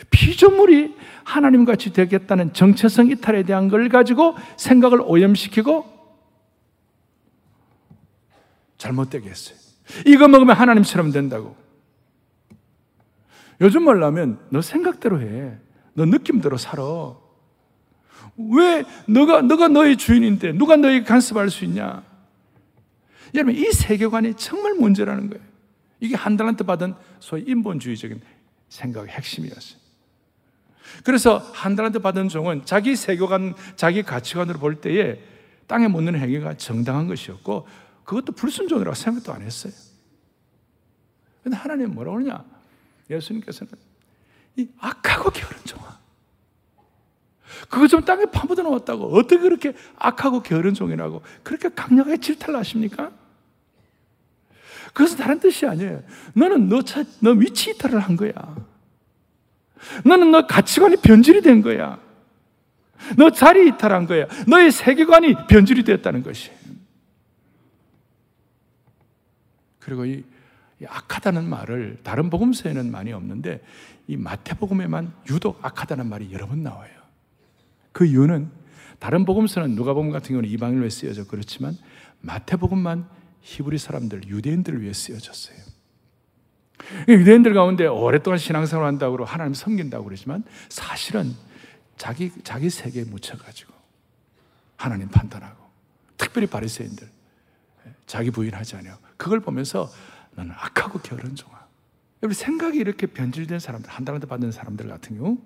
피조물이 0.10 0.96
하나님 1.24 1.66
같이 1.66 1.92
되겠다는 1.94 2.54
정체성 2.54 3.10
이탈에 3.10 3.44
대한 3.44 3.68
걸 3.68 3.90
가지고 3.90 4.36
생각을 4.58 5.02
오염시키고 5.02 5.86
잘못되게 8.78 9.30
했어요. 9.30 9.58
이거 10.06 10.28
먹으면 10.28 10.56
하나님처럼 10.56 11.12
된다고. 11.12 11.56
요즘 13.60 13.84
말라면 13.84 14.40
너 14.50 14.62
생각대로 14.62 15.22
해. 15.22 15.58
너 15.94 16.06
느낌대로 16.06 16.58
살아. 16.58 16.84
왜 18.38 18.84
너가 19.08 19.42
너가 19.42 19.68
너의 19.68 19.98
주인인데 19.98 20.54
누가 20.54 20.78
너에게 20.78 21.04
간섭할 21.04 21.50
수 21.50 21.66
있냐? 21.66 22.04
여러분 23.34 23.56
이 23.56 23.72
세계관이 23.72 24.36
정말 24.36 24.74
문제라는 24.74 25.30
거예요. 25.30 25.44
이게 26.00 26.16
한 26.16 26.36
달란트 26.36 26.64
받은 26.64 26.96
소위 27.20 27.44
인본주의적인 27.48 28.22
생각의 28.70 29.10
핵심이었어요. 29.10 29.80
그래서 31.04 31.38
한 31.38 31.76
달란트 31.76 32.00
받은 32.00 32.30
종은 32.30 32.66
자기 32.66 32.96
세계관, 32.96 33.54
자기 33.76 34.04
가치관으로 34.04 34.60
볼 34.60 34.82
때에 34.82 35.22
땅에 35.68 35.88
묻는 35.88 36.16
행위가 36.16 36.56
정당한 36.56 37.08
것이었고 37.08 37.68
그것도 38.04 38.34
불순종이라고 38.34 38.96
생각도 38.96 39.32
안 39.32 39.42
했어요. 39.42 39.72
근데 41.44 41.56
하나님 41.56 41.94
뭐라고 41.94 42.18
그러냐? 42.18 42.44
예수님께서는 43.10 43.74
이 44.58 44.68
악하고 44.80 45.30
게으른 45.30 45.58
종아. 45.66 46.00
그거 47.70 47.88
좀 47.88 48.04
땅에 48.04 48.26
파묻어 48.26 48.64
놓았다고 48.64 49.16
어떻게 49.16 49.38
그렇게 49.38 49.74
악하고 49.98 50.42
게으른 50.42 50.74
종이라고 50.74 51.22
그렇게 51.44 51.70
강력하게 51.70 52.18
질타를 52.18 52.60
하십니까? 52.60 53.12
그것은 54.94 55.18
다른 55.18 55.40
뜻이 55.40 55.66
아니에요. 55.66 56.04
너는 56.34 56.70
너, 56.70 56.82
차, 56.82 57.04
너 57.20 57.32
위치 57.32 57.72
이탈을 57.72 58.00
한 58.00 58.16
거야. 58.16 58.32
너는 60.06 60.32
너 60.32 60.46
가치관이 60.48 60.98
변질이 60.98 61.42
된 61.42 61.62
거야. 61.62 62.00
너 63.18 63.30
자리 63.32 63.68
이탈한 63.70 64.06
거야. 64.06 64.28
너의 64.48 64.72
세계관이 64.72 65.48
변질이 65.48 65.84
됐다는 65.84 66.24
것이. 66.24 66.52
그리고 69.80 70.06
이, 70.06 70.24
이 70.80 70.86
악하다는 70.86 71.50
말을 71.50 71.98
다른 72.04 72.30
복음서에는 72.30 72.92
많이 72.92 73.12
없는데 73.12 73.62
이 74.08 74.18
마태복음에만 74.18 75.14
유독 75.30 75.64
악하다는 75.64 76.08
말이 76.08 76.32
여러 76.32 76.48
번 76.48 76.64
나와요. 76.64 76.92
그 77.92 78.06
이유는 78.06 78.50
다른 79.00 79.26
복음서는 79.26 79.72
누가복음 79.76 80.12
같은 80.12 80.30
경우는 80.30 80.50
이방인로 80.50 80.88
쓰여져 80.90 81.26
그렇지만 81.26 81.76
마태복음만 82.22 83.08
히브리 83.42 83.78
사람들 83.78 84.28
유대인들을 84.28 84.82
위해 84.82 84.94
쓰여졌어요. 84.94 85.58
유대인들 87.08 87.54
가운데 87.54 87.86
오랫동안 87.88 88.38
신앙생활 88.38 88.86
한다고 88.86 89.24
하나님 89.24 89.54
섬긴다고 89.54 90.06
그러지만 90.06 90.44
사실은 90.70 91.34
자기 91.98 92.32
자기 92.44 92.70
세계에 92.70 93.04
묻혀가지고 93.04 93.74
하나님 94.76 95.08
판단하고 95.10 95.64
특별히 96.18 96.48
바리새인들 96.48 97.08
자기 98.08 98.32
부인하지 98.32 98.76
않아요. 98.78 98.98
그걸 99.18 99.40
보면서 99.40 99.92
너는 100.36 100.52
악하고 100.52 101.00
게으른 101.00 101.36
종아. 101.36 101.62
여러분 102.24 102.34
생각이 102.34 102.78
이렇게 102.78 103.08
변질된 103.08 103.60
사람들, 103.60 103.90
한 103.90 104.06
달한테 104.06 104.28
받는 104.28 104.52
사람들 104.52 104.88
같은 104.88 105.18
경우 105.18 105.38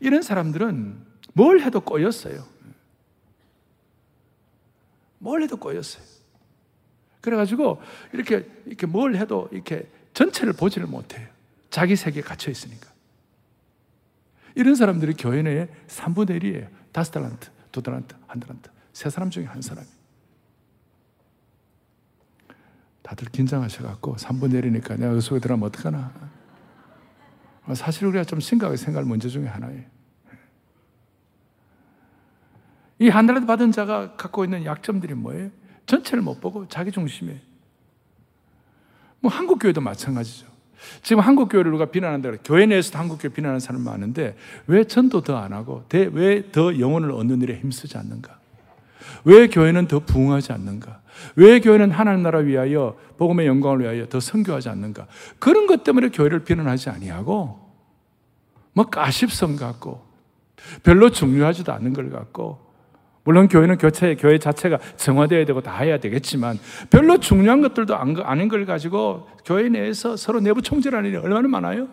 이런 0.00 0.22
사람들은 0.22 1.04
뭘 1.32 1.60
해도 1.60 1.80
꼬였어요. 1.80 2.46
뭘 5.18 5.42
해도 5.42 5.56
꼬였어요. 5.56 6.13
그래가지고 7.24 7.80
이렇게 8.12 8.46
이렇게 8.66 8.86
뭘 8.86 9.16
해도 9.16 9.48
이렇게 9.50 9.88
전체를 10.12 10.52
보지를 10.52 10.86
못해요. 10.86 11.26
자기 11.70 11.96
세계에 11.96 12.22
갇혀 12.22 12.50
있으니까. 12.50 12.92
이런 14.54 14.74
사람들이 14.74 15.14
교회 15.14 15.40
내에 15.40 15.68
3분의 15.88 16.42
1이에요. 16.42 16.68
다섯 16.92 17.12
달란트, 17.12 17.48
두 17.72 17.80
달란트, 17.80 18.14
한 18.26 18.40
달란트. 18.40 18.70
세 18.92 19.08
사람 19.08 19.30
중에 19.30 19.46
한 19.46 19.62
사람이. 19.62 19.88
다들 23.02 23.28
긴장하셔갖고 23.30 24.16
3분의 24.16 24.62
1이니까 24.62 24.98
내가 24.98 25.14
그 25.14 25.20
속에 25.22 25.40
들어가면 25.40 25.66
어떡하나. 25.68 26.12
사실 27.74 28.06
우리가 28.06 28.24
좀 28.24 28.38
심각하게 28.38 28.76
생각할 28.76 29.06
문제 29.06 29.30
중에 29.30 29.46
하나예요. 29.46 29.82
이 32.98 33.08
하늘에서 33.08 33.46
받은 33.46 33.72
자가 33.72 34.14
갖고 34.14 34.44
있는 34.44 34.66
약점들이 34.66 35.14
뭐예요? 35.14 35.50
전체를 35.86 36.22
못 36.22 36.40
보고 36.40 36.66
자기 36.68 36.90
중심에. 36.90 37.40
뭐 39.20 39.30
한국 39.30 39.58
교회도 39.58 39.80
마찬가지죠. 39.80 40.46
지금 41.02 41.22
한국 41.22 41.48
교회를 41.48 41.70
누가 41.70 41.86
비난한다 41.86 42.30
그래. 42.30 42.38
교회 42.44 42.66
내에서도 42.66 42.98
한국 42.98 43.18
교회 43.20 43.32
비난하는 43.32 43.58
사람 43.60 43.82
많은데 43.82 44.36
왜 44.66 44.84
전도 44.84 45.22
더 45.22 45.36
안 45.36 45.52
하고 45.52 45.84
왜 45.92 46.50
더 46.52 46.78
영혼을 46.78 47.10
얻는 47.12 47.40
일에 47.42 47.56
힘쓰지 47.58 47.96
않는가? 47.96 48.38
왜 49.24 49.46
교회는 49.48 49.88
더 49.88 50.00
부흥하지 50.00 50.52
않는가? 50.52 51.00
왜 51.36 51.60
교회는 51.60 51.90
하나님 51.90 52.22
나라 52.22 52.40
위하여 52.40 52.98
복음의 53.16 53.46
영광을 53.46 53.80
위하여 53.80 54.08
더 54.08 54.20
선교하지 54.20 54.68
않는가? 54.68 55.06
그런 55.38 55.66
것 55.66 55.84
때문에 55.84 56.08
교회를 56.10 56.44
비난하지 56.44 56.90
아니하고 56.90 57.60
뭐 58.74 58.84
가십성 58.90 59.56
갖고 59.56 60.04
별로 60.82 61.10
중요하지도 61.10 61.72
않은 61.72 61.92
걸 61.94 62.10
갖고 62.10 62.63
물론 63.24 63.48
교회는 63.48 63.78
교체, 63.78 64.14
교회 64.16 64.38
자체가 64.38 64.78
정화되어야 64.96 65.46
되고 65.46 65.60
다 65.62 65.78
해야 65.78 65.98
되겠지만 65.98 66.58
별로 66.90 67.18
중요한 67.18 67.62
것들도 67.62 67.96
아닌 67.96 68.48
걸 68.48 68.66
가지고 68.66 69.28
교회 69.44 69.68
내에서 69.70 70.16
서로 70.16 70.40
내부 70.40 70.60
총질하는 70.60 71.08
일이 71.08 71.16
얼마나 71.16 71.48
많아요? 71.48 71.88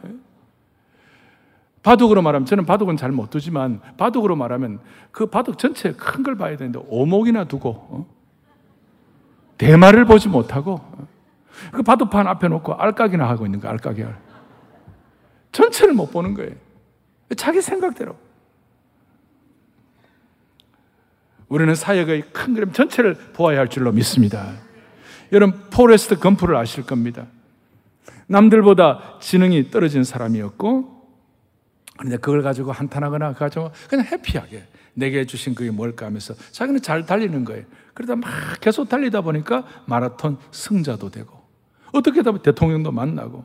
바둑으로 1.84 2.22
말하면 2.22 2.46
저는 2.46 2.66
바둑은 2.66 2.98
잘 2.98 3.12
못 3.12 3.30
두지만 3.30 3.80
바둑으로 3.98 4.36
말하면 4.36 4.80
그 5.12 5.26
바둑 5.26 5.58
전체 5.58 5.94
큰 5.94 6.22
걸 6.22 6.36
봐야 6.36 6.56
되는데 6.58 6.80
오목이나 6.88 7.46
두고 7.46 7.70
어? 7.70 8.06
대마를 9.58 10.06
보지 10.06 10.28
못하고 10.28 10.74
어? 10.74 11.08
그 11.72 11.82
바둑판 11.82 12.28
앞에 12.28 12.48
놓고 12.50 12.74
알까기나 12.74 13.28
하고 13.28 13.46
있는 13.46 13.60
거 13.60 13.68
알까기 13.70 14.04
알. 14.04 14.18
전체를 15.52 15.94
못 15.94 16.12
보는 16.12 16.34
거예요. 16.34 16.52
자기 17.36 17.62
생각대로. 17.62 18.16
우리는 21.52 21.76
사역의 21.76 22.30
큰 22.32 22.54
그림 22.54 22.72
전체를 22.72 23.14
보아야 23.34 23.60
할 23.60 23.68
줄로 23.68 23.92
믿습니다. 23.92 24.54
여러분, 25.34 25.60
포레스트 25.70 26.18
검프를 26.18 26.56
아실 26.56 26.86
겁니다. 26.86 27.28
남들보다 28.28 29.18
지능이 29.20 29.70
떨어진 29.70 30.06
사람이었고, 30.06 31.10
그런데 31.98 32.16
그걸 32.16 32.42
가지고 32.42 32.72
한탄하거나 32.72 33.34
가지고 33.34 33.72
그냥 33.90 34.06
happy하게 34.06 34.64
내게 34.94 35.26
주신 35.26 35.54
그게 35.54 35.72
뭘까 35.72 36.06
하면서 36.06 36.34
자기는 36.52 36.82
잘 36.82 37.06
달리는 37.06 37.44
거예요. 37.44 37.66
그러다 37.94 38.16
막 38.16 38.30
계속 38.62 38.88
달리다 38.88 39.20
보니까 39.20 39.66
마라톤 39.88 40.38
승자도 40.52 41.12
되고, 41.12 41.38
어떻게 41.92 42.22
하다 42.22 42.44
대통령도 42.44 42.94
만나고, 42.94 43.44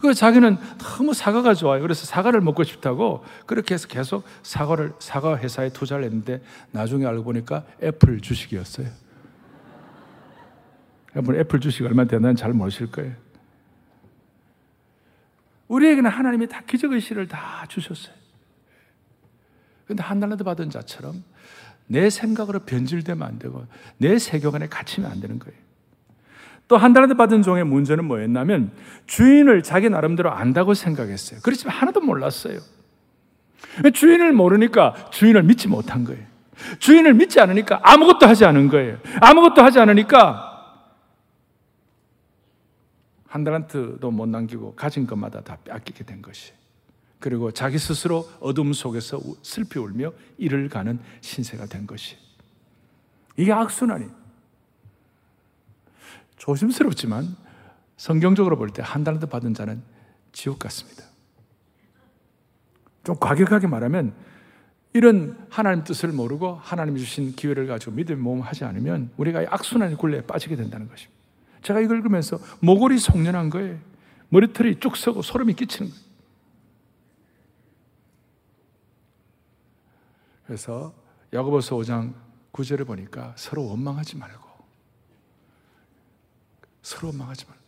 그 0.00 0.14
자기는 0.14 0.56
너무 0.78 1.14
사과가 1.14 1.54
좋아요. 1.54 1.82
그래서 1.82 2.06
사과를 2.06 2.40
먹고 2.40 2.64
싶다고 2.64 3.24
그렇게 3.46 3.74
해서 3.74 3.88
계속 3.88 4.24
사과를 4.42 4.94
사과 4.98 5.38
회사에 5.38 5.70
투자를 5.70 6.04
했는데 6.04 6.42
나중에 6.72 7.06
알고 7.06 7.24
보니까 7.24 7.64
애플 7.82 8.20
주식이었어요. 8.20 8.88
여러분 11.14 11.36
애플 11.36 11.60
주식 11.60 11.84
얼마 11.84 12.04
되나는 12.04 12.36
잘 12.36 12.52
모르실 12.52 12.90
거예요. 12.90 13.14
우리에게는 15.68 16.10
하나님이 16.10 16.46
다 16.46 16.62
기적의 16.66 17.00
시를 17.00 17.26
다 17.26 17.64
주셨어요. 17.68 18.14
근데 19.86 20.02
한 20.02 20.20
달라도 20.20 20.44
받은 20.44 20.70
자처럼 20.70 21.24
내 21.86 22.10
생각으로 22.10 22.60
변질되면 22.60 23.26
안 23.26 23.38
되고 23.38 23.66
내 23.98 24.18
세계관에 24.18 24.68
갇히면 24.68 25.10
안 25.10 25.20
되는 25.20 25.38
거예요. 25.38 25.58
또 26.68 26.76
한 26.76 26.92
달한테 26.92 27.14
받은 27.16 27.42
종의 27.42 27.64
문제는 27.64 28.04
뭐였냐면 28.04 28.72
주인을 29.06 29.62
자기 29.62 29.88
나름대로 29.88 30.30
안다고 30.30 30.74
생각했어요. 30.74 31.40
그렇지만 31.42 31.76
하나도 31.76 32.00
몰랐어요. 32.00 32.58
주인을 33.92 34.32
모르니까 34.32 35.10
주인을 35.10 35.42
믿지 35.44 35.68
못한 35.68 36.04
거예요. 36.04 36.24
주인을 36.78 37.14
믿지 37.14 37.40
않으니까 37.40 37.80
아무것도 37.82 38.26
하지 38.26 38.44
않은 38.44 38.68
거예요. 38.68 38.98
아무것도 39.20 39.62
하지 39.62 39.78
않으니까 39.78 40.52
한 43.28 43.44
달란트도 43.44 44.10
못 44.10 44.26
남기고 44.26 44.74
가진 44.74 45.06
것마다 45.06 45.42
다 45.42 45.58
빼앗기게 45.62 46.04
된 46.04 46.22
것이. 46.22 46.52
그리고 47.20 47.50
자기 47.50 47.78
스스로 47.78 48.28
어둠 48.40 48.72
속에서 48.72 49.20
슬피 49.42 49.78
울며 49.78 50.12
이를 50.38 50.68
가는 50.68 50.98
신세가 51.20 51.66
된 51.66 51.86
것이. 51.86 52.16
이게 53.36 53.52
악순환이. 53.52 54.06
조심스럽지만 56.36 57.36
성경적으로 57.96 58.56
볼 58.56 58.70
때 58.70 58.82
한 58.82 59.04
달란트 59.04 59.26
받은 59.26 59.54
자는 59.54 59.82
지옥 60.32 60.58
같습니다. 60.58 61.04
좀 63.04 63.16
과격하게 63.18 63.66
말하면 63.68 64.12
이런 64.92 65.46
하나님 65.50 65.84
뜻을 65.84 66.10
모르고 66.10 66.54
하나님 66.62 66.96
주신 66.96 67.32
기회를 67.34 67.66
가지고 67.66 67.92
믿음의 67.92 68.20
모험 68.22 68.40
하지 68.40 68.64
않으면 68.64 69.10
우리가 69.16 69.44
악순환의 69.48 69.96
굴레에 69.96 70.22
빠지게 70.22 70.56
된다는 70.56 70.88
것입니다. 70.88 71.16
제가 71.62 71.80
이걸 71.80 71.98
읽으면서 71.98 72.38
모골이 72.60 72.98
송년한 72.98 73.50
거예요. 73.50 73.78
머리털이 74.30 74.80
쭉 74.80 74.96
서고 74.96 75.22
소름이 75.22 75.54
끼치는 75.54 75.90
거예요. 75.90 76.04
그래서 80.46 80.94
야고보서 81.32 81.76
5장 81.76 82.14
9절을 82.52 82.86
보니까 82.86 83.34
서로 83.36 83.66
원망하지 83.66 84.16
말고 84.16 84.45
서로 86.86 87.10
망하지 87.10 87.46
말고 87.46 87.62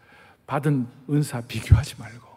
받은 0.47 0.87
은사 1.11 1.41
비교하지 1.41 1.97
말고 1.99 2.29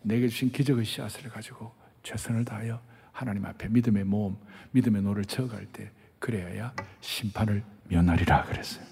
내게 0.00 0.26
주신 0.26 0.50
기적의 0.50 0.86
씨앗을 0.86 1.28
가지고 1.28 1.70
최선을 2.02 2.46
다하여 2.46 2.80
하나님 3.12 3.44
앞에 3.44 3.68
믿음의 3.68 4.04
모험, 4.04 4.38
믿음의 4.70 5.02
노를 5.02 5.26
저어갈 5.26 5.66
때 5.66 5.90
그래야 6.18 6.72
심판을 7.02 7.62
면하리라 7.88 8.44
그랬어요. 8.44 8.86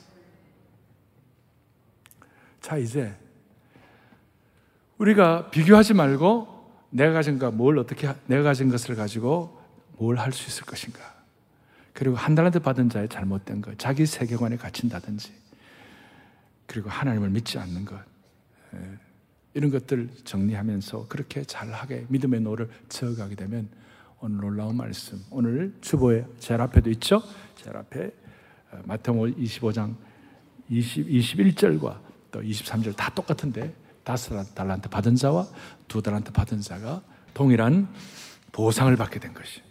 자 2.61 2.76
이제 2.76 3.16
우리가 4.98 5.48
비교하지 5.48 5.94
말고 5.94 6.70
내가 6.90 7.14
가진 7.14 7.38
것뭘 7.38 7.78
어떻게 7.78 8.12
내가 8.26 8.42
가진 8.42 8.68
것을 8.68 8.94
가지고 8.94 9.58
뭘 9.96 10.18
할 10.18 10.32
수 10.32 10.48
있을 10.48 10.66
것인가? 10.66 11.00
그리고 11.94 12.14
한 12.14 12.34
달란트 12.35 12.59
받은 12.58 12.90
자의 12.90 13.08
잘못된 13.08 13.62
것, 13.62 13.78
자기 13.78 14.04
세계관에 14.04 14.56
갇힌다든지, 14.56 15.32
그리고 16.68 16.90
하나님을 16.90 17.31
믿지 17.31 17.59
않는 17.59 17.85
것, 17.85 17.96
예, 18.74 18.78
이런 19.54 19.70
것들 19.70 20.11
정리하면서 20.22 21.07
그렇게 21.09 21.42
잘하게 21.42 22.07
믿음의 22.09 22.42
노를 22.42 22.68
저어가게 22.88 23.35
되면 23.35 23.68
오늘 24.20 24.37
놀라운 24.37 24.76
말씀, 24.76 25.18
오늘 25.31 25.74
주보에 25.81 26.26
제일 26.38 26.61
앞에도 26.61 26.90
있죠? 26.90 27.22
제일 27.57 27.76
앞에 27.76 28.12
어, 28.70 28.83
마태복음 28.85 29.35
25장 29.37 29.96
20, 30.68 31.09
21절과 31.09 32.00
또 32.31 32.42
23절 32.42 32.94
다 32.94 33.11
똑같은데 33.14 33.74
다섯 34.04 34.54
달란트 34.54 34.90
받은 34.90 35.16
자와 35.16 35.46
두 35.88 36.02
달란트 36.02 36.33
받은 36.33 36.61
자가 36.61 37.02
동일한 37.33 37.88
보상을 38.52 38.94
받게 38.94 39.20
된 39.20 39.33
것이. 39.33 39.62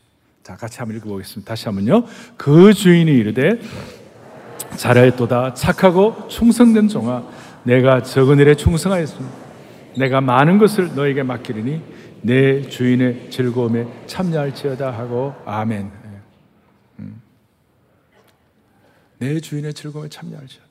자, 0.42 0.56
같이 0.56 0.80
한번 0.80 0.98
읽어보겠습니다. 0.98 1.48
다시 1.48 1.66
한번요. 1.66 2.06
그 2.38 2.74
주인이 2.74 3.12
이르되 3.12 3.60
잘하였도다 4.76 5.54
착하고 5.54 6.28
충성된 6.28 6.88
종아 6.88 7.24
내가 7.64 8.02
적은 8.02 8.40
일에 8.40 8.56
충성하였습니다. 8.56 9.36
내가 9.98 10.22
많은 10.22 10.58
것을 10.58 10.96
너에게 10.96 11.24
맡기리니 11.24 11.82
내 12.22 12.62
주인의 12.62 13.30
즐거움에 13.32 13.88
참여할지어다 14.06 14.92
하고 14.92 15.36
아멘. 15.46 15.92
예. 16.06 16.22
음. 17.00 17.22
내 19.18 19.40
주인의 19.40 19.74
즐거움에 19.74 20.10
참여할지어다. 20.10 20.68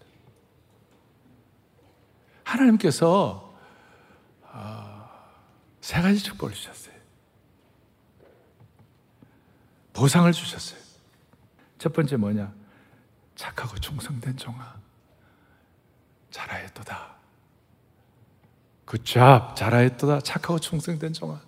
하나님께서 2.45 3.55
아, 4.51 5.09
세 5.81 6.01
가지 6.01 6.23
축복을 6.23 6.55
주셨어요. 6.55 6.95
보상을 9.93 10.31
주셨어요. 10.33 10.81
첫 11.79 11.93
번째 11.93 12.17
뭐냐? 12.17 12.53
착하고 13.37 13.77
충성된 13.79 14.37
종아. 14.37 14.75
잘하였도다. 16.31 17.17
굿잡, 18.85 19.57
잘하였도다. 19.57 20.21
착하고 20.21 20.59
충성된 20.59 21.13
종아. 21.13 21.41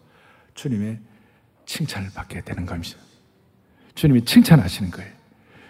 주님의 0.55 0.99
칭찬을 1.67 2.11
받게 2.15 2.43
되는 2.43 2.67
겁니다. 2.67 2.99
주님이 3.95 4.25
칭찬하시는 4.25 4.91
거예요. 4.91 5.11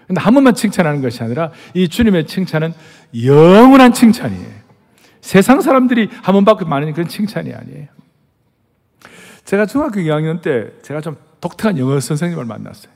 근데 0.07 0.21
한 0.21 0.33
번만 0.35 0.55
칭찬하는 0.55 1.03
것이 1.03 1.23
아니라 1.23 1.53
이 1.75 1.89
주님의 1.89 2.27
칭찬은 2.27 2.73
영원한 3.25 3.93
칭찬이에요. 3.93 4.59
세상 5.21 5.61
사람들이 5.61 6.09
한 6.23 6.35
번 6.35 6.45
받고 6.45 6.65
많은 6.65 6.93
그런 6.95 7.09
칭찬이 7.09 7.53
아니에요. 7.53 7.89
제가 9.45 9.67
중학교 9.67 10.01
2학년 10.01 10.41
때 10.41 10.71
제가 10.83 11.01
좀 11.01 11.17
독특한 11.41 11.79
영어 11.79 11.99
선생님을 12.01 12.45
만났어요. 12.45 12.93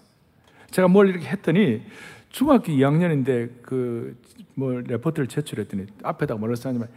제가 0.70 0.88
뭘 0.88 1.08
이렇게 1.08 1.26
했더니 1.28 1.82
중학교 2.32 2.72
2학년인데 2.72 3.62
그 3.62 4.16
뭐 4.54 4.72
레포트를 4.72 5.28
제출했더니 5.28 5.86
앞에다가 6.02 6.38
뭐라 6.38 6.54
썼냐면 6.56 6.88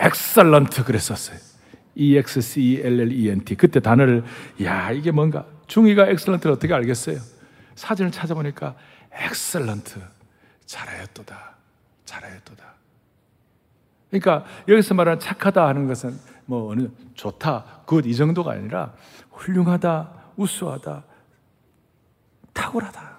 excellent 0.00 0.82
그랬었어요. 0.84 1.38
E 1.94 2.16
X 2.16 2.40
C 2.40 2.60
E 2.62 2.80
L 2.80 3.00
L 3.00 3.12
E 3.12 3.30
N 3.30 3.44
T 3.44 3.54
그때 3.54 3.80
단어를 3.80 4.24
야 4.62 4.90
이게 4.92 5.10
뭔가 5.10 5.46
중이가 5.66 6.08
excellent를 6.08 6.52
어떻게 6.52 6.72
알겠어요? 6.72 7.18
사전을 7.74 8.12
찾아보니까 8.12 8.76
excellent 9.12 10.00
잘하였도다 10.64 11.56
잘하였도다. 12.04 12.72
그러니까 14.10 14.44
여기서 14.68 14.94
말하는 14.94 15.18
착하다 15.20 15.66
하는 15.66 15.86
것은 15.86 16.18
뭐 16.46 16.70
어느 16.70 16.88
좋다 17.14 17.82
good 17.86 18.06
이 18.06 18.14
정도가 18.14 18.52
아니라 18.52 18.94
훌륭하다 19.30 20.22
우수하다, 20.36 21.04
탁월하다. 22.54 23.11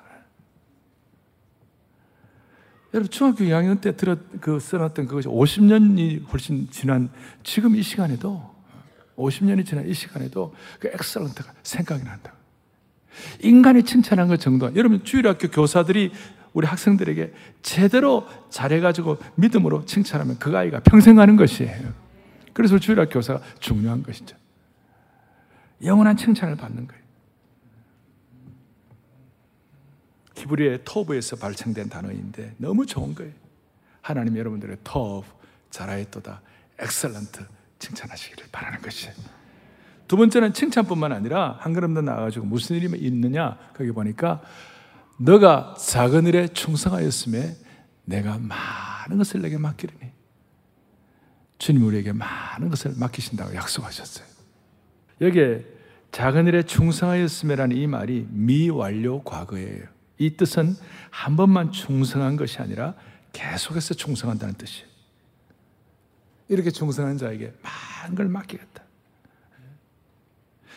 여러분 2.93 3.09
중학교 3.09 3.43
2학년 3.43 3.81
때 3.81 3.95
들었 3.95 4.19
그 4.39 4.59
써놨던 4.59 5.07
그것이 5.07 5.27
50년이 5.27 6.31
훨씬 6.31 6.67
지난 6.69 7.09
지금 7.43 7.75
이 7.75 7.81
시간에도 7.81 8.53
50년이 9.17 9.65
지난 9.65 9.87
이 9.87 9.93
시간에도 9.93 10.53
그 10.79 10.89
excellent가 10.89 11.53
생각이 11.63 12.03
난다. 12.03 12.33
인간이 13.41 13.83
칭찬한 13.83 14.27
것 14.27 14.39
정도. 14.39 14.75
여러분 14.75 15.03
주일학교 15.03 15.47
교사들이 15.47 16.11
우리 16.53 16.67
학생들에게 16.67 17.33
제대로 17.63 18.27
잘해가지고 18.49 19.17
믿음으로 19.35 19.85
칭찬하면 19.85 20.37
그 20.37 20.55
아이가 20.55 20.79
평생 20.81 21.15
가는 21.15 21.35
것이에요. 21.35 21.93
그래서 22.53 22.77
주일학교 22.77 23.13
교사가 23.13 23.41
중요한 23.59 24.03
것이죠. 24.03 24.35
영원한 25.83 26.15
칭찬을 26.15 26.55
받는 26.55 26.87
거예요. 26.87 27.02
히브리의 30.43 30.79
터브에서 30.83 31.37
발생된 31.37 31.89
단어인데 31.89 32.55
너무 32.57 32.85
좋은 32.85 33.15
거예요. 33.15 33.31
하나님 34.01 34.37
여러분들의 34.37 34.77
터브, 34.83 35.25
잘하였도다, 35.69 36.41
excellent 36.79 37.45
칭찬하시기를 37.79 38.47
바라는 38.51 38.81
것이에요. 38.81 39.13
두 40.07 40.17
번째는 40.17 40.53
칭찬뿐만 40.53 41.11
아니라 41.13 41.57
한 41.59 41.73
걸음 41.73 41.93
더 41.93 42.01
나아가지고 42.01 42.45
무슨 42.45 42.75
일이 42.75 42.89
있느냐 42.99 43.57
거기 43.75 43.91
보니까 43.91 44.41
너가 45.17 45.75
작은 45.79 46.27
일에 46.27 46.47
충성하였음에 46.47 47.55
내가 48.05 48.37
많은 48.37 49.17
것을 49.17 49.41
내게 49.41 49.57
맡기리니 49.57 50.11
주님 51.57 51.85
우리에게 51.85 52.11
많은 52.11 52.69
것을 52.69 52.93
맡기신다고 52.97 53.55
약속하셨어요. 53.55 54.27
여기에 55.21 55.65
작은 56.11 56.47
일에 56.47 56.63
충성하였음이라는 56.63 57.77
이 57.77 57.87
말이 57.87 58.27
미완료 58.29 59.23
과거예요. 59.23 59.93
이 60.23 60.37
뜻은 60.37 60.75
한 61.09 61.35
번만 61.35 61.71
충성한 61.71 62.37
것이 62.37 62.59
아니라 62.59 62.95
계속해서 63.33 63.93
충성한다는 63.93 64.55
뜻이에요. 64.55 64.87
이렇게 66.47 66.71
충성한 66.71 67.17
자에게 67.17 67.53
많은 67.61 68.15
걸 68.15 68.29
맡기겠다. 68.29 68.83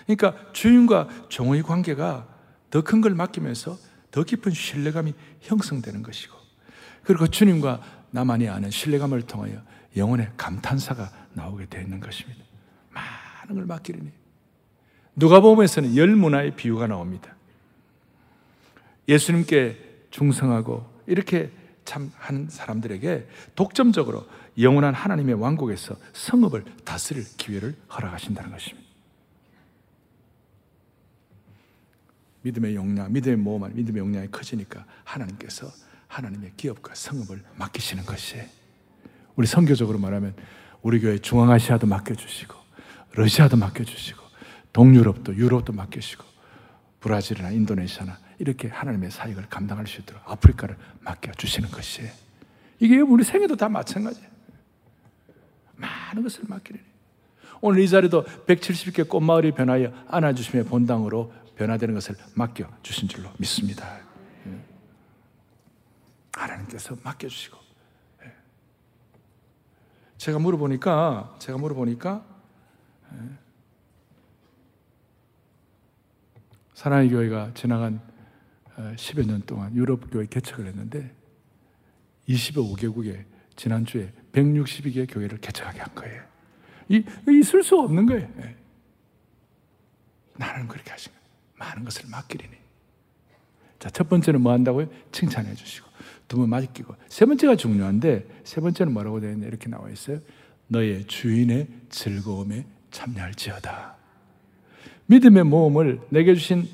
그러니까 0.06 0.52
주인과 0.52 1.28
종의 1.28 1.62
관계가 1.62 2.26
더 2.70 2.82
큰 2.82 3.00
걸 3.00 3.14
맡기면서 3.14 3.78
더 4.10 4.24
깊은 4.24 4.52
신뢰감이 4.52 5.14
형성되는 5.42 6.02
것이고, 6.02 6.36
그리고 7.04 7.28
주님과 7.28 7.82
나만이 8.10 8.48
아는 8.48 8.70
신뢰감을 8.70 9.22
통하여 9.22 9.62
영혼의 9.96 10.32
감탄사가 10.36 11.10
나오게 11.34 11.66
되는 11.66 12.00
것입니다. 12.00 12.42
많은 12.90 13.54
걸 13.54 13.66
맡기려니. 13.66 14.10
누가복음에서는 15.14 15.96
열 15.96 16.08
문화의 16.16 16.56
비유가 16.56 16.86
나옵니다. 16.86 17.35
예수님께 19.08 20.06
중성하고 20.10 20.84
이렇게 21.06 21.50
참 21.84 22.10
한 22.18 22.48
사람들에게 22.50 23.28
독점적으로 23.54 24.26
영원한 24.58 24.92
하나님의 24.92 25.34
왕국에서 25.34 25.96
성읍을 26.12 26.64
다스릴 26.84 27.24
기회를 27.36 27.76
허락하신다는 27.90 28.50
것입니다. 28.50 28.86
믿음의 32.42 32.74
용량, 32.76 33.12
믿음의 33.12 33.36
모험, 33.38 33.74
믿음의 33.74 34.00
용량이 34.00 34.30
커지니까 34.30 34.84
하나님께서 35.04 35.68
하나님의 36.08 36.52
기업과 36.56 36.94
성읍을 36.94 37.42
맡기시는 37.56 38.04
것이에요. 38.04 38.44
우리 39.34 39.46
선교적으로 39.46 39.98
말하면 39.98 40.34
우리 40.82 41.00
교회 41.00 41.18
중앙아시아도 41.18 41.86
맡겨주시고 41.86 42.54
러시아도 43.12 43.56
맡겨주시고 43.56 44.22
동유럽도 44.72 45.36
유럽도 45.36 45.72
맡기시고 45.72 46.24
브라질이나 47.00 47.50
인도네시아나 47.50 48.18
이렇게 48.38 48.68
하나님의 48.68 49.10
사역을 49.10 49.48
감당할 49.48 49.86
수 49.86 50.00
있도록 50.00 50.22
아프리카를 50.30 50.76
맡겨주시는 51.00 51.70
것이에요. 51.70 52.10
이게 52.78 53.00
우리 53.00 53.24
생애도 53.24 53.56
다 53.56 53.68
마찬가지예요. 53.68 54.28
많은 55.76 56.22
것을 56.22 56.44
맡기려니. 56.46 56.84
오늘 57.60 57.80
이 57.80 57.88
자리도 57.88 58.24
170개 58.24 59.08
꽃마을이 59.08 59.52
변하여 59.52 59.92
안아주심의 60.08 60.66
본당으로 60.66 61.32
변화되는 61.56 61.94
것을 61.94 62.14
맡겨주신 62.34 63.08
줄로 63.08 63.30
믿습니다. 63.38 63.98
예. 64.46 64.60
하나님께서 66.34 66.96
맡겨주시고. 67.02 67.58
예. 68.24 68.32
제가 70.18 70.38
물어보니까, 70.38 71.36
제가 71.38 71.56
물어보니까, 71.56 72.24
예. 73.14 73.18
사랑의 76.74 77.08
교회가 77.08 77.52
지나간 77.54 78.02
10여 78.76 79.24
어, 79.24 79.26
년 79.26 79.42
동안 79.42 79.74
유럽 79.74 80.10
교회 80.10 80.26
개척을 80.26 80.66
했는데 80.66 81.14
25개국에 82.28 83.24
지난주에 83.56 84.12
162개 84.32 85.06
교회를 85.12 85.38
개척하게 85.38 85.80
한 85.80 85.94
거예요. 85.94 86.22
이, 86.88 87.02
있을 87.28 87.62
수 87.62 87.78
없는 87.78 88.06
거예요. 88.06 88.28
네. 88.36 88.56
나는 90.36 90.68
그렇게 90.68 90.90
하신 90.90 91.12
거예요. 91.12 91.26
많은 91.58 91.84
것을 91.84 92.08
맡기리니. 92.10 92.54
자, 93.78 93.90
첫 93.90 94.08
번째는 94.08 94.40
뭐 94.42 94.52
한다고요? 94.52 94.88
칭찬해 95.10 95.54
주시고. 95.54 95.86
두 96.28 96.38
번 96.38 96.50
맡기고. 96.50 96.94
세 97.08 97.24
번째가 97.24 97.56
중요한데, 97.56 98.42
세 98.44 98.60
번째는 98.60 98.92
뭐라고 98.92 99.20
되어 99.20 99.32
있냐? 99.32 99.46
이렇게 99.46 99.68
나와 99.68 99.88
있어요. 99.90 100.20
너의 100.68 101.04
주인의 101.06 101.68
즐거움에 101.88 102.66
참여할지어다. 102.90 103.96
믿음의 105.06 105.44
모험을 105.44 106.00
내게 106.10 106.34
주신 106.34 106.68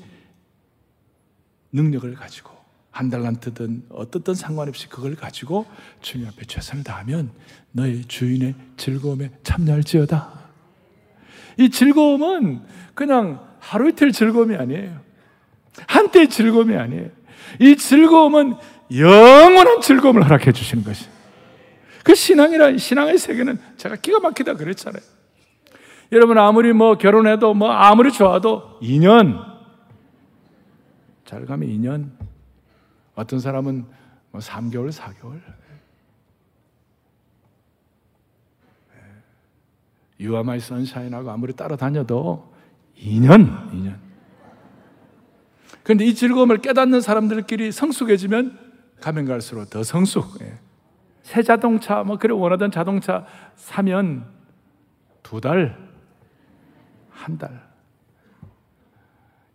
능력을 1.73 2.13
가지고 2.15 2.51
한 2.91 3.09
달란트든 3.09 3.87
어떻든 3.89 4.35
상관없이 4.35 4.87
그걸 4.87 5.15
가지고 5.15 5.65
주님 6.01 6.27
앞에 6.27 6.45
최선을 6.45 6.83
다하면 6.83 7.31
너의 7.71 8.05
주인의 8.05 8.53
즐거움에 8.77 9.31
참여할지어다. 9.43 10.43
이 11.57 11.69
즐거움은 11.69 12.61
그냥 12.93 13.41
하루 13.59 13.89
이틀 13.89 14.11
즐거움이 14.11 14.55
아니에요. 14.55 15.01
한때의 15.87 16.29
즐거움이 16.29 16.75
아니에요. 16.75 17.09
이 17.59 17.75
즐거움은 17.75 18.55
영원한 18.95 19.81
즐거움을 19.81 20.23
허락해 20.23 20.51
주시는 20.51 20.83
것이. 20.83 21.07
그 22.03 22.13
신앙이라 22.13 22.77
신앙의 22.77 23.17
세계는 23.17 23.57
제가 23.77 23.95
기가 23.95 24.19
막히다 24.19 24.53
그랬잖아요. 24.55 25.01
여러분 26.11 26.37
아무리 26.37 26.73
뭐 26.73 26.97
결혼해도 26.97 27.55
뭐 27.55 27.71
아무리 27.71 28.11
좋아도 28.11 28.77
2년 28.81 29.52
잘 31.33 31.47
가면 31.47 31.67
2년 31.67 32.11
어떤 33.15 33.39
사람은 33.39 33.87
뭐 34.29 34.39
3개월, 34.39 34.91
4개월. 34.91 35.41
유아마이 40.19 40.59
선샤인하고 40.59 41.31
아무리 41.31 41.53
따라다녀도 41.53 42.53
2년, 42.99 43.71
2년. 43.71 43.97
그런데 45.81 46.05
이 46.05 46.13
즐거움을 46.13 46.59
깨닫는 46.59 47.01
사람들끼리 47.01 47.71
성숙해지면 47.71 48.59
가면 49.01 49.25
갈수록 49.25 49.71
더 49.71 49.81
성숙. 49.81 50.39
예. 50.41 50.59
새 51.23 51.41
자동차, 51.41 52.03
뭐, 52.03 52.19
그래 52.19 52.31
원하던 52.31 52.69
자동차 52.69 53.25
사면 53.55 54.31
두 55.23 55.41
달, 55.41 55.75
한 57.09 57.39
달. 57.39 57.72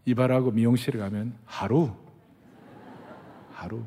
이발하고 0.08 0.52
미용실에 0.52 0.98
가면 0.98 1.34
하루, 1.44 1.90
하루. 3.52 3.82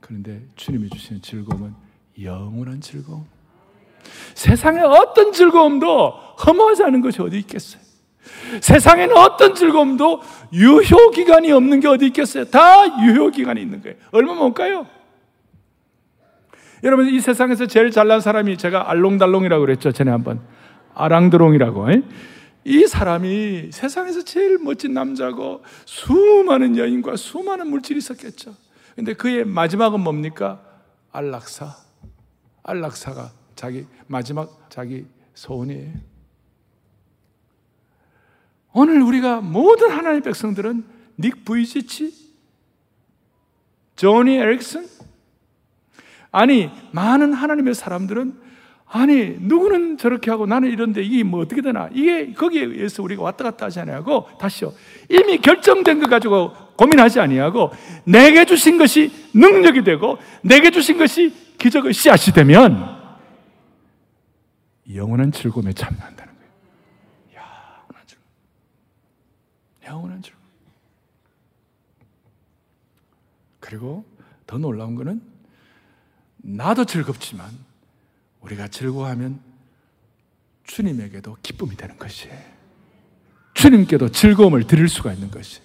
그런데 0.00 0.42
주님이 0.56 0.88
주시는 0.88 1.20
즐거움은 1.20 1.74
영원한 2.22 2.80
즐거움. 2.80 3.26
세상의 4.34 4.84
어떤 4.84 5.32
즐거움도 5.32 6.10
허무하지 6.46 6.82
않은 6.84 7.02
것이 7.02 7.20
어디 7.20 7.38
있겠어요? 7.40 7.82
세상에는 8.62 9.14
어떤 9.16 9.54
즐거움도 9.54 10.22
유효 10.54 11.10
기간이 11.10 11.52
없는 11.52 11.80
게 11.80 11.88
어디 11.88 12.06
있겠어요? 12.06 12.46
다 12.46 13.02
유효 13.02 13.30
기간이 13.30 13.60
있는 13.60 13.82
거예요. 13.82 13.96
얼마 14.12 14.32
못 14.32 14.54
가요? 14.54 14.86
여러분 16.84 17.06
이 17.08 17.20
세상에서 17.20 17.66
제일 17.66 17.90
잘난 17.90 18.20
사람이 18.22 18.56
제가 18.56 18.90
알롱달롱이라고 18.90 19.60
그랬죠. 19.60 19.92
전에 19.92 20.10
한번 20.10 20.40
아랑드롱이라고. 20.94 21.86
이 22.68 22.86
사람이 22.86 23.70
세상에서 23.72 24.24
제일 24.24 24.58
멋진 24.58 24.92
남자고 24.92 25.64
수많은 25.86 26.76
여인과 26.76 27.16
수많은 27.16 27.68
물질이 27.68 27.96
있었겠죠. 27.96 28.54
근데 28.94 29.14
그의 29.14 29.46
마지막은 29.46 30.00
뭡니까? 30.00 30.62
안락사. 31.10 31.74
안락사가 32.62 33.32
자기 33.56 33.86
마지막 34.06 34.68
자기 34.68 35.06
소원이에요. 35.32 35.94
오늘 38.74 39.00
우리가 39.00 39.40
모든 39.40 39.90
하나님의 39.90 40.20
백성들은 40.20 40.84
닉 41.20 41.46
부이지치, 41.46 42.12
조니 43.96 44.36
에릭슨, 44.36 44.86
아니 46.30 46.70
많은 46.92 47.32
하나님의 47.32 47.74
사람들은 47.74 48.47
아니 48.90 49.36
누구는 49.38 49.98
저렇게 49.98 50.30
하고 50.30 50.46
나는 50.46 50.70
이런데 50.70 51.02
이게 51.02 51.22
뭐 51.22 51.40
어떻게 51.42 51.60
되나 51.60 51.90
이게 51.92 52.32
거기에 52.32 52.64
의해서 52.64 53.02
우리가 53.02 53.22
왔다 53.22 53.44
갔다 53.44 53.66
하지 53.66 53.80
아니하고 53.80 54.26
다시요 54.38 54.72
이미 55.10 55.38
결정된 55.38 56.00
것 56.00 56.08
가지고 56.08 56.52
고민하지 56.76 57.20
아니하고 57.20 57.70
내게 58.04 58.46
주신 58.46 58.78
것이 58.78 59.12
능력이 59.34 59.84
되고 59.84 60.16
내게 60.42 60.70
주신 60.70 60.96
것이 60.96 61.34
기적의 61.58 61.92
씨앗이 61.92 62.32
되면 62.34 62.96
영원한 64.94 65.32
즐거움에 65.32 65.74
참여한다는 65.74 66.32
거예요. 66.32 66.50
영원한 67.34 68.06
즐거움. 68.06 68.26
영원한 69.86 70.22
즐거움. 70.22 70.44
그리고 73.60 74.04
더 74.46 74.56
놀라운 74.56 74.94
거는 74.94 75.20
나도 76.38 76.86
즐겁지만 76.86 77.50
우리가 78.40 78.68
즐거워하면 78.68 79.40
주님에게도 80.64 81.36
기쁨이 81.42 81.76
되는 81.76 81.98
것이에요. 81.98 82.38
주님께도 83.54 84.10
즐거움을 84.10 84.66
드릴 84.66 84.88
수가 84.88 85.12
있는 85.12 85.30
것이. 85.30 85.60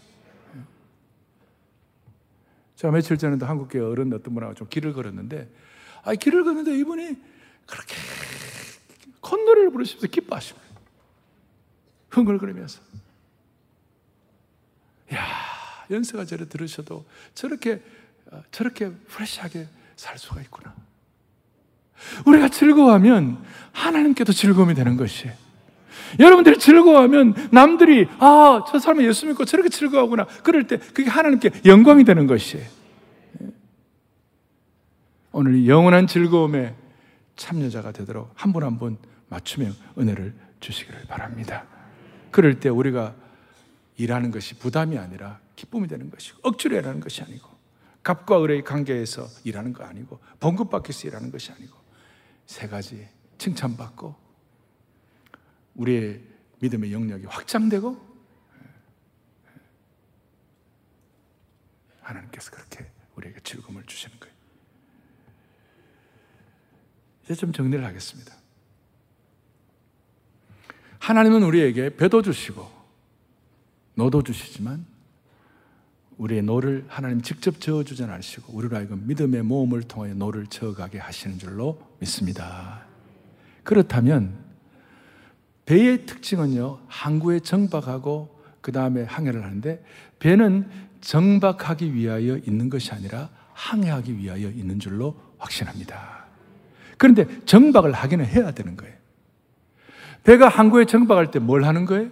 제가 2.75 2.91
며칠 2.91 3.17
전에도 3.17 3.45
한국계 3.45 3.79
어른 3.79 4.12
어떤 4.13 4.33
분하고 4.33 4.55
좀 4.55 4.67
길을 4.67 4.93
걸었는데, 4.93 5.49
아, 6.03 6.15
길을 6.15 6.43
걷는데 6.43 6.77
이분이 6.79 7.15
그렇게 7.67 7.95
콧노래를 9.21 9.71
부르시면서 9.71 10.07
기뻐하시고, 10.07 10.59
흥얼거리면서. 12.09 12.81
야 15.13 15.27
연세가 15.91 16.25
저래 16.25 16.47
들으셔도 16.47 17.05
저렇게, 17.36 17.83
어, 18.31 18.41
저렇게 18.51 18.91
프레시하게 18.91 19.67
살 19.95 20.17
수가 20.17 20.41
있구나. 20.41 20.75
우리가 22.25 22.49
즐거워하면 22.49 23.43
하나님께도 23.71 24.33
즐거움이 24.33 24.73
되는 24.75 24.97
것이에요. 24.97 25.33
여러분들이 26.19 26.59
즐거워하면 26.59 27.33
남들이 27.51 28.07
아, 28.19 28.63
저 28.69 28.77
사람은 28.77 29.03
예수 29.05 29.25
믿고 29.25 29.45
저렇게 29.45 29.69
즐거워하구나. 29.69 30.25
그럴 30.43 30.67
때 30.67 30.77
그게 30.77 31.09
하나님께 31.09 31.49
영광이 31.65 32.03
되는 32.03 32.27
것이에요. 32.27 32.65
오늘 35.31 35.67
영원한 35.67 36.05
즐거움에 36.07 36.75
참여자가 37.35 37.91
되도록 37.91 38.31
한 38.35 38.51
분 38.53 38.63
한 38.63 38.77
분 38.77 38.97
맞춤형 39.29 39.73
은혜를 39.97 40.33
주시기를 40.59 41.05
바랍니다. 41.07 41.65
그럴 42.29 42.59
때 42.59 42.69
우리가 42.69 43.15
일하는 43.97 44.29
것이 44.29 44.55
부담이 44.55 44.97
아니라 44.99 45.39
기쁨이 45.55 45.87
되는 45.87 46.09
것이고 46.11 46.39
억지로 46.43 46.77
일하는 46.77 46.99
것이 46.99 47.23
아니고 47.23 47.47
갑과 48.03 48.43
을의 48.43 48.63
관계에서 48.63 49.25
일하는 49.43 49.73
거 49.73 49.83
아니고 49.83 50.19
봉급받기 50.39 50.89
위해서 50.91 51.07
일하는 51.07 51.31
것이 51.31 51.51
아니고 51.51 51.75
세 52.45 52.67
가지 52.67 53.08
칭찬받고 53.38 54.15
우리의 55.75 56.21
믿음의 56.60 56.93
영역이 56.93 57.25
확장되고 57.25 58.13
하나님께서 62.01 62.51
그렇게 62.51 62.89
우리에게 63.15 63.39
즐거움을 63.41 63.84
주시는 63.86 64.19
거예요. 64.19 64.34
이제 67.23 67.34
좀 67.36 67.51
정리를 67.51 67.84
하겠습니다. 67.84 68.36
하나님은 70.99 71.43
우리에게 71.43 71.95
배도 71.95 72.21
주시고 72.21 72.69
노도 73.95 74.23
주시지만 74.23 74.86
우리의 76.17 76.43
노를 76.43 76.86
하나님 76.88 77.21
직접 77.21 77.60
저어주지 77.60 78.04
않으시고 78.04 78.54
우리로 78.54 78.76
하여금 78.76 79.04
믿음의 79.08 79.43
모험을 79.43 79.84
통하여 79.84 80.13
노를 80.13 80.47
저어가게 80.47 80.99
하시는 80.99 81.38
줄로 81.39 81.82
믿습니다. 81.99 82.84
그렇다면 83.63 84.38
배의 85.65 86.06
특징은요 86.06 86.80
항구에 86.88 87.39
정박하고 87.39 88.39
그 88.62 88.71
다음에 88.71 89.04
항해를 89.04 89.43
하는데 89.43 89.84
배는 90.19 90.69
정박하기 91.02 91.93
위하여 91.93 92.38
있는 92.38 92.69
것이 92.69 92.91
아니라 92.91 93.30
항해하기 93.54 94.17
위하여 94.17 94.49
있는 94.49 94.80
줄로 94.80 95.15
확신합니다. 95.38 96.26
그런데 96.97 97.26
정박을 97.45 97.91
하기는 97.91 98.26
해야 98.26 98.52
되는 98.52 98.78
거예요. 98.78 98.93
배가 100.23 100.47
항구에 100.47 100.86
정박할 100.86 101.32
때 101.32 101.39
뭘 101.39 101.65
하는 101.65 101.86
거예요? 101.86 102.10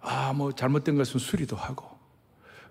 아, 0.00 0.32
뭐 0.34 0.52
잘못된 0.52 0.96
것은 0.96 1.18
수리도 1.18 1.56
하고 1.56 1.95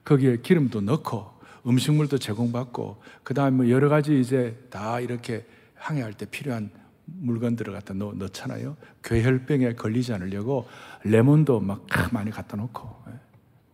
거기에 0.06 0.38
기름도 0.38 0.82
넣고 0.82 1.34
음식물도 1.68 2.20
제공받고 2.20 3.02
그 3.24 3.34
다음에 3.34 3.58
뭐 3.58 3.70
여러 3.70 3.89
가지 3.89 4.20
이제 4.20 4.58
다 4.70 5.00
이렇게 5.00 5.46
항해할 5.74 6.13
때 6.13 6.26
필요한 6.26 6.70
물건들을 7.06 7.74
갖다 7.74 7.94
넣, 7.94 8.13
넣잖아요. 8.13 8.78
괴혈병에 9.04 9.74
걸리지 9.74 10.13
않으려고 10.13 10.68
레몬도 11.04 11.60
막 11.60 11.86
많이 12.12 12.32
갖다 12.32 12.56
놓고 12.56 13.04
예. 13.08 13.13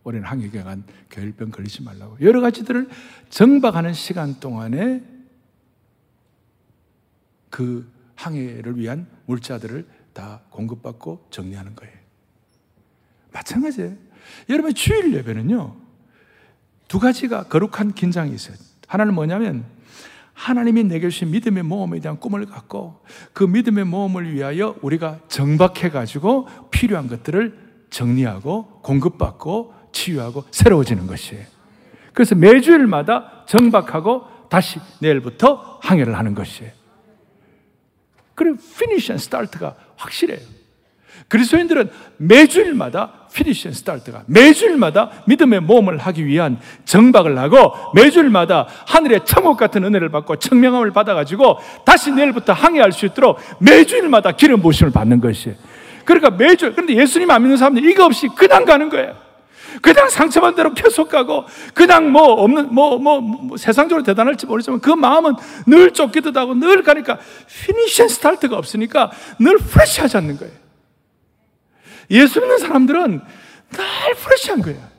올해는 0.04 0.26
항해 0.26 0.48
기간 0.48 0.84
괴혈병 1.10 1.50
걸리지 1.50 1.82
말라고 1.82 2.16
여러 2.20 2.40
가지들을 2.40 2.88
정박하는 3.30 3.92
시간 3.92 4.40
동안에 4.40 5.02
그 7.50 7.90
항해를 8.16 8.78
위한 8.78 9.06
물자들을 9.26 9.86
다 10.12 10.40
공급받고 10.50 11.26
정리하는 11.30 11.74
거예요. 11.74 11.94
마찬가지예요. 13.32 13.96
여러분 14.48 14.74
주일 14.74 15.14
예배는요. 15.14 15.81
두 16.92 16.98
가지가 16.98 17.44
거룩한 17.44 17.94
긴장이 17.94 18.34
있어요. 18.34 18.54
하나는 18.86 19.14
뭐냐면 19.14 19.64
하나님이 20.34 20.84
내게 20.84 21.08
주신 21.08 21.30
믿음의 21.30 21.62
모험에 21.62 22.00
대한 22.00 22.20
꿈을 22.20 22.44
갖고 22.44 23.02
그 23.32 23.44
믿음의 23.44 23.86
모험을 23.86 24.34
위하여 24.34 24.76
우리가 24.82 25.20
정박해 25.28 25.88
가지고 25.88 26.48
필요한 26.70 27.08
것들을 27.08 27.86
정리하고 27.88 28.82
공급받고 28.82 29.72
치유하고 29.92 30.44
새로워지는 30.50 31.06
것이에요. 31.06 31.46
그래서 32.12 32.34
매주일마다 32.34 33.46
정박하고 33.46 34.48
다시 34.50 34.78
내일부터 35.00 35.78
항해를 35.80 36.18
하는 36.18 36.34
것이에요. 36.34 36.72
그리고 38.34 38.58
finish 38.78 39.12
and 39.12 39.16
start가 39.16 39.76
확실해요. 39.96 40.40
그리스도인들은 41.28 41.90
매주일마다 42.18 43.12
finish 43.32 43.68
and 43.68 43.74
start가 43.74 44.24
매주일마다 44.26 45.10
믿음의 45.26 45.60
모험을 45.60 45.98
하기 45.98 46.26
위한 46.26 46.58
정박을 46.84 47.38
하고 47.38 47.72
매주일마다 47.94 48.66
하늘의 48.86 49.20
천국 49.24 49.56
같은 49.56 49.84
은혜를 49.84 50.10
받고 50.10 50.36
청명함을 50.36 50.90
받아가지고 50.92 51.58
다시 51.84 52.12
내일부터 52.12 52.52
항해할 52.52 52.92
수 52.92 53.06
있도록 53.06 53.38
매주일마다 53.60 54.32
기름 54.32 54.60
부으심을 54.60 54.92
받는 54.92 55.20
것이에요. 55.20 55.56
그러니까 56.04 56.30
매주 56.30 56.72
그런데 56.72 56.94
예수님 56.96 57.30
안 57.30 57.42
믿는 57.42 57.56
사람들 57.56 57.88
이거 57.88 58.04
없이 58.04 58.28
그냥 58.36 58.64
가는 58.64 58.88
거예요. 58.88 59.16
그냥 59.80 60.10
상처 60.10 60.41
난 60.41 60.54
대로 60.54 60.74
계속 60.74 61.08
가고 61.08 61.46
그냥 61.72 62.10
뭐 62.10 62.24
없는 62.42 62.74
뭐, 62.74 62.98
뭐, 62.98 63.20
뭐 63.20 63.56
세상적으로 63.56 64.02
대단할지 64.02 64.44
모르지만 64.44 64.80
그 64.80 64.90
마음은 64.90 65.34
늘 65.66 65.92
쫓기듯 65.92 66.36
하고 66.36 66.54
늘 66.54 66.82
가니까 66.82 67.18
finish 67.48 68.08
start가 68.08 68.56
없으니까 68.58 69.10
늘 69.38 69.56
fresh하지 69.56 70.18
않는 70.18 70.36
거예요. 70.36 70.61
예수 72.12 72.40
믿는 72.40 72.58
사람들은 72.58 73.20
늘 73.70 74.14
fresh한 74.22 74.62
거예요. 74.62 74.92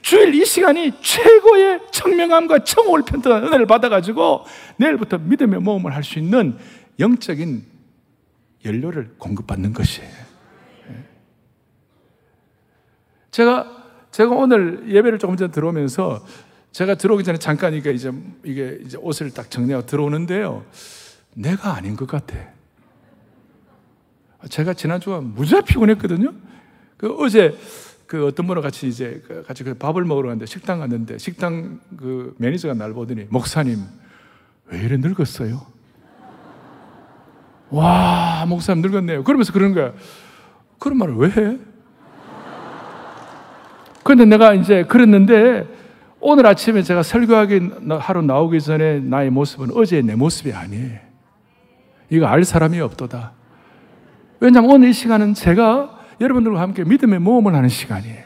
주일 0.00 0.34
이 0.34 0.44
시간이 0.44 0.92
최고의 1.00 1.80
청명함과 1.92 2.64
청호를 2.64 3.04
편안한 3.04 3.44
은혜를 3.48 3.66
받아가지고 3.66 4.44
내일부터 4.76 5.18
믿음의 5.18 5.60
모험을 5.60 5.94
할 5.94 6.02
수 6.02 6.18
있는 6.18 6.58
영적인 6.98 7.64
연료를 8.64 9.14
공급받는 9.18 9.72
것이에요. 9.72 10.10
제가 13.30 13.82
제가 14.10 14.34
오늘 14.34 14.90
예배를 14.90 15.18
조금 15.18 15.36
전에 15.36 15.50
들어오면서 15.50 16.24
제가 16.72 16.96
들어오기 16.96 17.24
전에 17.24 17.38
잠깐 17.38 17.72
이게 17.74 17.92
이제 17.92 18.12
이게 18.44 18.78
이제 18.84 18.98
옷을 19.00 19.30
딱 19.30 19.50
정리하고 19.50 19.86
들어오는데요. 19.86 20.64
내가 21.34 21.74
아닌 21.74 21.96
것 21.96 22.06
같아. 22.06 22.34
제가 24.48 24.74
지난주가 24.74 25.20
무지하 25.20 25.60
피곤했거든요. 25.60 26.32
그 26.96 27.14
어제 27.18 27.56
그 28.06 28.26
어떤 28.26 28.46
분과 28.46 28.60
같이 28.60 28.88
이제 28.88 29.22
그 29.26 29.42
같이 29.42 29.64
그 29.64 29.74
밥을 29.74 30.04
먹으러 30.04 30.28
갔는데 30.28 30.46
식당 30.46 30.80
갔는데 30.80 31.18
식당 31.18 31.80
그 31.96 32.34
매니저가 32.38 32.74
날 32.74 32.92
보더니 32.92 33.26
목사님 33.30 33.78
왜 34.66 34.80
이래 34.80 34.96
늙었어요? 34.98 35.66
와 37.70 38.44
목사님 38.46 38.82
늙었네요. 38.82 39.24
그러면서 39.24 39.52
그러는 39.52 39.74
거야. 39.74 39.94
그런 40.78 40.98
말을 40.98 41.14
왜 41.16 41.28
해? 41.30 41.58
그런데 44.04 44.24
내가 44.24 44.52
이제 44.54 44.84
그랬는데 44.84 45.66
오늘 46.20 46.46
아침에 46.46 46.82
제가 46.82 47.02
설교하기 47.02 47.70
하러 47.98 48.22
나오기 48.22 48.60
전에 48.60 49.00
나의 49.00 49.30
모습은 49.30 49.70
어제의 49.74 50.02
내 50.02 50.14
모습이 50.14 50.52
아니에요. 50.52 50.98
이거 52.10 52.26
알 52.26 52.44
사람이 52.44 52.78
없도다. 52.80 53.32
왜냐하면 54.42 54.72
오늘 54.72 54.88
이 54.88 54.92
시간은 54.92 55.34
제가 55.34 56.00
여러분들과 56.20 56.60
함께 56.60 56.82
믿음의 56.82 57.20
모험을 57.20 57.54
하는 57.54 57.68
시간이에요. 57.68 58.24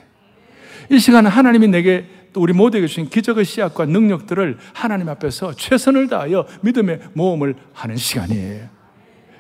이 0.91 0.99
시간은 0.99 1.31
하나님이 1.31 1.69
내게 1.69 2.07
또 2.33 2.41
우리 2.41 2.55
모두에게 2.55 2.87
주신 2.87 3.11
기적의 3.11 3.45
씨앗과 3.45 3.85
능력들을 3.85 4.57
하나님 4.73 5.11
앞에서 5.11 5.53
최선을 5.53 6.09
다하여 6.09 6.47
믿음의 6.63 7.01
모험을 7.13 7.55
하는 7.75 7.97
시간이에요. 7.97 8.67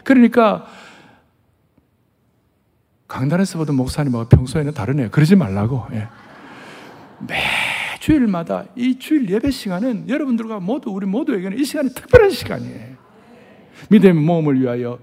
그러니까 0.04 0.66
강단에서 3.08 3.56
보던 3.56 3.74
목사님하고 3.74 4.28
평소에는 4.28 4.74
다르네요. 4.74 5.10
그러지 5.10 5.34
말라고. 5.34 5.86
예. 5.92 6.08
매 7.26 7.42
주일마다 8.00 8.66
이 8.76 8.98
주일 8.98 9.30
예배 9.30 9.50
시간은 9.50 10.10
여러분들과 10.10 10.60
모두 10.60 10.90
우리 10.90 11.06
모두에게는 11.06 11.58
이 11.58 11.64
시간이 11.64 11.94
특별한 11.94 12.28
시간이에요. 12.28 12.96
믿음의 13.88 14.22
모험을 14.22 14.60
위하여 14.60 14.98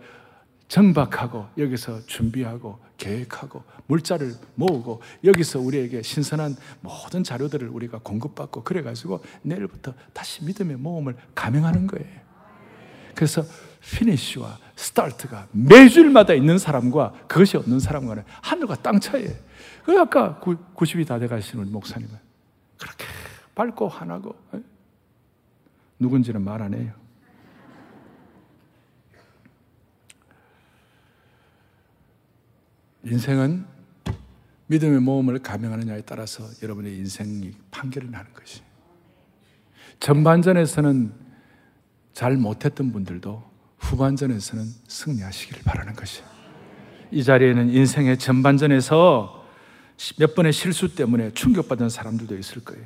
정박하고 0.74 1.46
여기서 1.60 2.04
준비하고 2.08 2.80
계획하고 2.98 3.64
물자를 3.86 4.34
모으고 4.56 5.04
여기서 5.24 5.60
우리에게 5.60 6.02
신선한 6.02 6.56
모든 6.82 7.24
자료들을 7.24 7.68
우리가 7.68 8.00
공급받고 8.00 8.64
그래가지고 8.64 9.24
내일부터 9.44 9.94
다시 10.14 10.44
믿음의 10.44 10.78
모험을 10.78 11.16
감행하는 11.36 11.86
거예요. 11.86 12.08
그래서 13.14 13.44
피니쉬와 13.82 14.58
스타트가 14.76 15.48
매주일마다 15.52 16.34
있는 16.34 16.58
사람과 16.58 17.14
그것이 17.28 17.56
없는 17.58 17.80
사람과는 17.80 18.24
하늘과 18.42 18.78
땅 18.78 19.00
차이예요. 19.00 19.36
그 19.86 20.00
아까 20.00 20.42
90이 20.42 21.06
다 21.06 21.20
돼가시는 21.20 21.72
목사님은 21.72 22.18
그렇게 22.80 23.06
밝고 23.54 23.90
환하고 23.90 24.36
누군지는 26.00 26.42
말 26.42 26.64
안 26.64 26.74
해요. 26.74 27.03
인생은 33.06 33.66
믿음의 34.68 35.02
모험을 35.02 35.40
감행하느냐에 35.40 36.02
따라서 36.02 36.46
여러분의 36.62 36.96
인생이 36.98 37.52
판결을 37.70 38.10
나는 38.12 38.32
것이. 38.34 38.62
전반전에서는 40.00 41.14
잘 42.14 42.38
못했던 42.38 42.92
분들도 42.92 43.44
후반전에서는 43.78 44.66
승리하시기를 44.88 45.64
바라는 45.64 45.94
것이. 45.94 46.24
이 47.12 47.24
자리에는 47.24 47.70
인생의 47.70 48.18
전반전에서 48.18 49.46
몇 50.18 50.34
번의 50.34 50.54
실수 50.54 50.96
때문에 50.96 51.32
충격받은 51.34 51.90
사람들도 51.90 52.38
있을 52.38 52.64
거예요. 52.64 52.86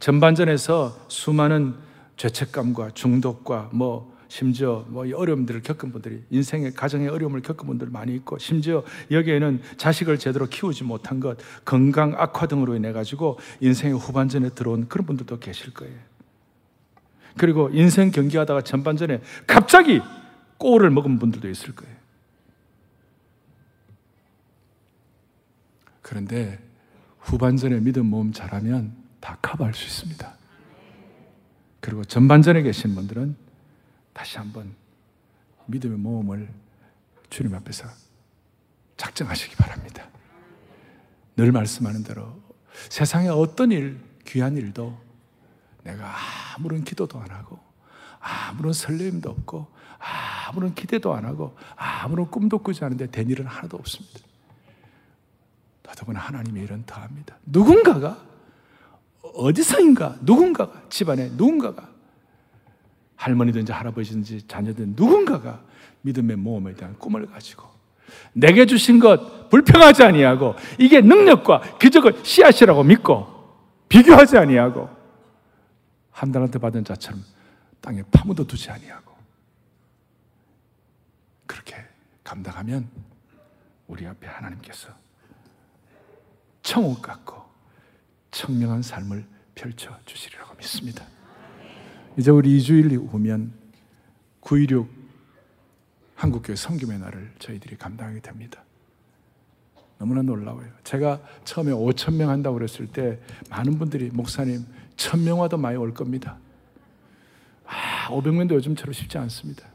전반전에서 0.00 1.06
수많은 1.08 1.74
죄책감과 2.16 2.92
중독과 2.94 3.70
뭐 3.72 4.13
심지어 4.34 4.84
뭐 4.88 5.04
어려움들을 5.04 5.62
겪은 5.62 5.92
분들이 5.92 6.24
인생의 6.28 6.74
가정의 6.74 7.06
어려움을 7.06 7.40
겪은 7.40 7.68
분들 7.68 7.90
많이 7.90 8.16
있고 8.16 8.36
심지어 8.38 8.82
여기에는 9.12 9.62
자식을 9.76 10.18
제대로 10.18 10.46
키우지 10.46 10.82
못한 10.82 11.20
것, 11.20 11.38
건강 11.64 12.14
악화 12.16 12.48
등으로 12.48 12.74
인해 12.74 12.90
가지고 12.90 13.38
인생의 13.60 13.96
후반전에 13.96 14.48
들어온 14.48 14.88
그런 14.88 15.06
분들도 15.06 15.38
계실 15.38 15.72
거예요. 15.72 15.94
그리고 17.36 17.70
인생 17.72 18.10
경기하다가 18.10 18.62
전반전에 18.62 19.20
갑자기 19.46 20.00
꼬를 20.58 20.90
먹은 20.90 21.20
분들도 21.20 21.48
있을 21.48 21.72
거예요. 21.76 21.94
그런데 26.02 26.58
후반전에 27.20 27.78
믿음 27.78 28.06
모험 28.06 28.32
잘하면 28.32 28.96
다 29.20 29.38
커버할 29.40 29.74
수 29.74 29.84
있습니다. 29.86 30.34
그리고 31.78 32.02
전반전에 32.02 32.62
계신 32.62 32.96
분들은 32.96 33.43
다시 34.14 34.38
한번 34.38 34.74
믿음의 35.66 35.98
모험을 35.98 36.48
주님 37.28 37.54
앞에서 37.54 37.86
작정하시기 38.96 39.56
바랍니다. 39.56 40.08
늘 41.36 41.52
말씀하는 41.52 42.04
대로 42.04 42.40
세상에 42.88 43.28
어떤 43.28 43.72
일, 43.72 44.00
귀한 44.24 44.56
일도 44.56 44.96
내가 45.82 46.14
아무런 46.54 46.84
기도도 46.84 47.20
안 47.20 47.30
하고 47.30 47.58
아무런 48.20 48.72
설렘도 48.72 49.30
없고 49.30 49.66
아무런 49.98 50.74
기대도 50.74 51.12
안 51.12 51.24
하고 51.24 51.56
아무런 51.76 52.30
꿈도 52.30 52.58
꾸지 52.58 52.84
않은데 52.84 53.10
된 53.10 53.28
일은 53.28 53.46
하나도 53.46 53.76
없습니다. 53.76 54.20
더더구나 55.82 56.20
하나님의 56.20 56.62
일은 56.64 56.84
더합니다. 56.86 57.36
누군가가 57.44 58.24
어디서인가 59.22 60.18
누군가가 60.22 60.84
집안에 60.88 61.30
누군가가 61.30 61.93
할머니든지 63.16 63.72
할아버지든지 63.72 64.46
자녀든 64.46 64.94
누군가가 64.96 65.62
믿음의 66.02 66.36
모험에 66.36 66.74
대한 66.74 66.98
꿈을 66.98 67.26
가지고 67.26 67.68
내게 68.32 68.66
주신 68.66 68.98
것 68.98 69.48
불평하지 69.48 70.02
아니하고 70.02 70.54
이게 70.78 71.00
능력과 71.00 71.78
기적을 71.78 72.24
씨앗이라고 72.24 72.84
믿고 72.84 73.26
비교하지 73.88 74.36
아니하고 74.36 74.88
한달한테 76.10 76.58
받은 76.58 76.84
자처럼 76.84 77.22
땅에 77.80 78.02
파묻어 78.10 78.44
두지 78.44 78.70
아니하고 78.70 79.14
그렇게 81.46 81.76
감당하면 82.22 82.88
우리 83.86 84.06
앞에 84.06 84.26
하나님께서 84.26 84.88
청옥 86.62 87.02
같고 87.02 87.42
청명한 88.30 88.82
삶을 88.82 89.26
펼쳐 89.54 89.96
주시리라고 90.06 90.54
믿습니다. 90.56 91.04
이제 92.16 92.30
우리 92.30 92.58
2주일 92.58 93.10
후면 93.10 93.52
916 94.40 94.88
한국교회 96.14 96.56
성김의 96.56 96.98
날을 97.00 97.32
저희들이 97.38 97.76
감당하게 97.76 98.20
됩니다. 98.20 98.62
너무나 99.98 100.22
놀라워요. 100.22 100.68
제가 100.84 101.20
처음에 101.44 101.72
5천 101.72 102.14
명 102.14 102.30
한다고 102.30 102.54
그랬을 102.56 102.86
때 102.86 103.18
많은 103.50 103.78
분들이 103.78 104.10
목사님 104.12 104.64
1명 104.96 105.38
와도 105.38 105.56
많이 105.56 105.76
올 105.76 105.92
겁니다. 105.92 106.38
아, 107.66 108.08
500명도 108.08 108.52
요즘처럼 108.52 108.92
쉽지 108.92 109.18
않습니다. 109.18 109.66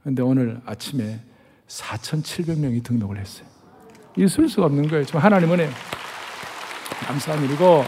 그런데 0.00 0.22
오늘 0.22 0.60
아침에 0.64 1.20
4,700명이 1.68 2.82
등록을 2.84 3.18
했어요. 3.18 3.46
있을 4.16 4.48
수가 4.48 4.66
없는 4.66 4.88
거예요. 4.88 5.04
지금 5.04 5.20
하나님은 5.20 5.68
감사한 7.06 7.44
일이고 7.44 7.84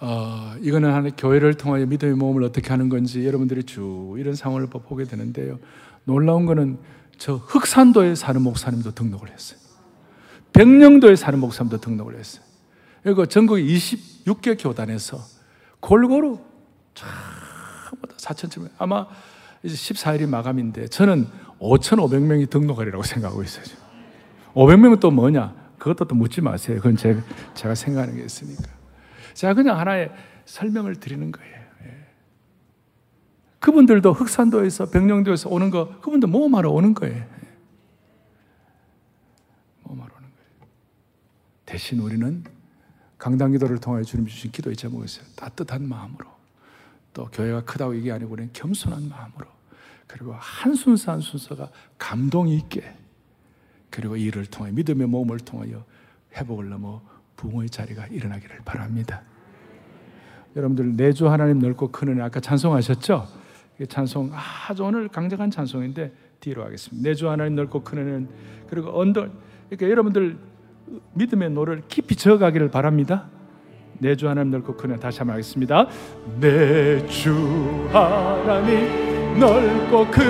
어, 0.00 0.54
이거는 0.60 0.92
하나의 0.92 1.12
교회를 1.16 1.54
통하여 1.54 1.86
믿음의 1.86 2.14
모험을 2.16 2.44
어떻게 2.44 2.68
하는 2.70 2.88
건지 2.88 3.26
여러분들이 3.26 3.64
주 3.64 4.14
이런 4.18 4.34
상황을 4.34 4.68
보게 4.68 5.04
되는데요. 5.04 5.58
놀라운 6.04 6.46
거는 6.46 6.78
저 7.16 7.34
흑산도에 7.34 8.14
사는 8.14 8.40
목사님도 8.40 8.92
등록을 8.92 9.30
했어요. 9.30 9.58
백령도에 10.52 11.16
사는 11.16 11.38
목사님도 11.38 11.78
등록을 11.78 12.16
했어요. 12.16 12.44
그리고 13.02 13.26
전국 13.26 13.56
26개 13.56 14.60
교단에서 14.60 15.18
골고루 15.80 16.38
전부 16.94 18.06
다 18.06 18.14
4천쯤 18.16 18.68
아마 18.78 19.06
이제 19.62 19.74
14일이 19.74 20.28
마감인데 20.28 20.88
저는 20.88 21.26
5,500명이 21.60 22.48
등록하리라고 22.50 23.02
생각하고 23.02 23.42
있어요. 23.42 23.64
500명은 24.54 25.00
또 25.00 25.10
뭐냐? 25.10 25.54
그것도 25.78 26.06
또 26.06 26.14
묻지 26.14 26.40
마세요. 26.40 26.76
그건 26.76 26.96
제가, 26.96 27.20
제가 27.54 27.74
생각하는 27.74 28.16
게 28.16 28.24
있으니까. 28.24 28.77
제가 29.38 29.54
그냥 29.54 29.78
하나의 29.78 30.10
설명을 30.46 30.96
드리는 30.96 31.30
거예요. 31.30 31.60
예. 31.84 32.06
그분들도 33.60 34.12
흑산도에서 34.12 34.90
백령도에서 34.90 35.48
오는 35.48 35.70
거, 35.70 36.00
그분도 36.00 36.26
모험하러 36.26 36.72
오는 36.72 36.92
거예요. 36.92 37.14
예. 37.18 37.48
모험하러 39.84 40.12
오는 40.16 40.28
거예요. 40.28 40.70
대신 41.66 42.00
우리는 42.00 42.42
강단 43.16 43.52
기도를 43.52 43.78
통하여 43.78 44.02
주님 44.02 44.26
주신 44.26 44.50
기도의 44.50 44.74
있어요. 45.04 45.24
따뜻한 45.36 45.88
마음으로. 45.88 46.26
또 47.14 47.26
교회가 47.26 47.62
크다고 47.62 47.94
이게 47.94 48.10
아니고 48.10 48.32
우리는 48.32 48.50
겸손한 48.52 49.08
마음으로. 49.08 49.46
그리고 50.08 50.34
한 50.34 50.74
순서 50.74 51.12
한 51.12 51.20
순서가 51.20 51.70
감동이 51.96 52.56
있게 52.56 52.92
그리고 53.88 54.16
이를 54.16 54.46
통해 54.46 54.72
믿음의 54.72 55.06
몸을 55.06 55.38
통하여 55.38 55.84
회복을 56.34 56.70
넘어 56.70 57.00
부흥의 57.38 57.70
자리가 57.70 58.08
일어나기를 58.08 58.58
바랍니다. 58.64 59.22
여러분들 60.54 60.96
내주 60.96 61.28
하나님 61.28 61.60
넓고 61.60 61.90
큰 61.90 62.08
은혜 62.08 62.22
아까 62.22 62.40
찬송하셨죠? 62.40 63.26
찬송 63.88 64.32
아주 64.68 64.82
오늘 64.84 65.08
강력한 65.08 65.50
찬송인데 65.50 66.12
뒤로 66.40 66.64
하겠습니다. 66.64 67.08
내주 67.08 67.30
하나님 67.30 67.54
넓고 67.54 67.82
큰 67.84 67.98
은혜는 67.98 68.28
그리고 68.68 69.00
언덕 69.00 69.30
그러니까 69.70 69.88
여러분들 69.88 70.36
믿음의 71.14 71.50
노를 71.50 71.82
깊이 71.88 72.16
저어가기를 72.16 72.70
바랍니다. 72.70 73.28
내주 73.98 74.28
하나님 74.28 74.50
넓고 74.50 74.76
큰 74.76 74.90
은혜 74.90 74.98
다시 74.98 75.18
한번 75.18 75.34
하겠습니다. 75.34 75.86
내주 76.40 77.88
하나님 77.92 79.38
넓고 79.38 80.10
큰 80.10 80.24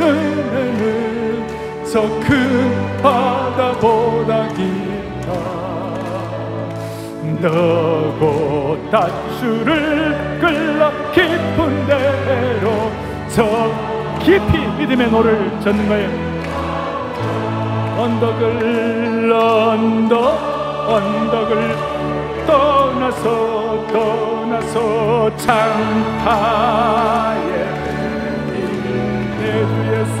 은혜는 0.00 1.46
저 1.86 2.36
큰 2.36 3.02
바다보다 3.02 4.48
깊다 4.54 4.75
너 7.40 8.09
곧 8.09 8.78
닻줄을 8.90 10.38
끌러 10.40 10.90
깊은 11.12 11.86
데로 11.86 12.90
저 13.28 13.70
깊이 14.20 14.66
믿음의 14.78 15.10
노를 15.10 15.50
젓는 15.60 15.88
거예요 15.88 16.36
언덕을 17.98 19.32
언덕 19.32 20.56
언덕을 20.88 21.76
떠나서 22.46 23.86
떠나서 23.92 25.36
창파에 25.36 26.56
내주 29.40 29.72
예수 29.92 30.20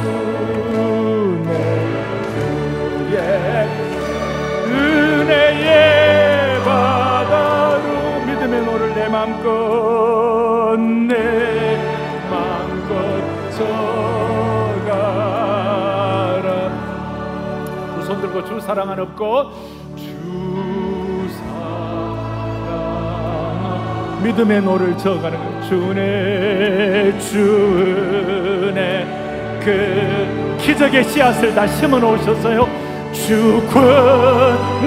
내 1.44 1.50
은혜의 4.66 5.95
맘껏 9.16 10.78
내 10.78 11.14
맘껏 12.30 13.50
저가라. 13.56 14.92
두 17.94 18.02
손 18.04 18.20
들고 18.20 18.44
주 18.44 18.60
사랑 18.60 18.90
안 18.90 19.00
없고 19.00 19.52
주 19.96 20.04
사랑. 21.32 22.66
믿음의 24.22 24.60
노를 24.60 24.98
저가는 24.98 25.62
주네 25.62 27.18
주네. 27.18 28.80
그 29.64 30.56
기적의 30.60 31.04
씨앗을 31.04 31.54
다 31.54 31.66
심어 31.66 31.98
놓으셨어요. 31.98 32.68
주권을 33.14 34.86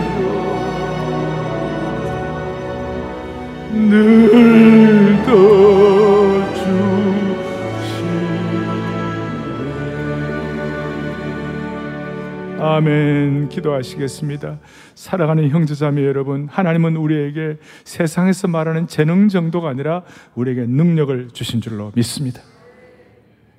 아멘. 12.63 13.49
기도하시겠습니다. 13.49 14.59
사랑하는 14.93 15.49
형제자매 15.49 16.05
여러분 16.05 16.47
하나님은 16.47 16.95
우리에게 16.95 17.57
세상에서 17.85 18.47
말하는 18.49 18.85
재능 18.85 19.29
정도가 19.29 19.67
아니라 19.69 20.03
우리에게 20.35 20.67
능력을 20.67 21.31
주신 21.33 21.59
줄로 21.59 21.91
믿습니다. 21.95 22.43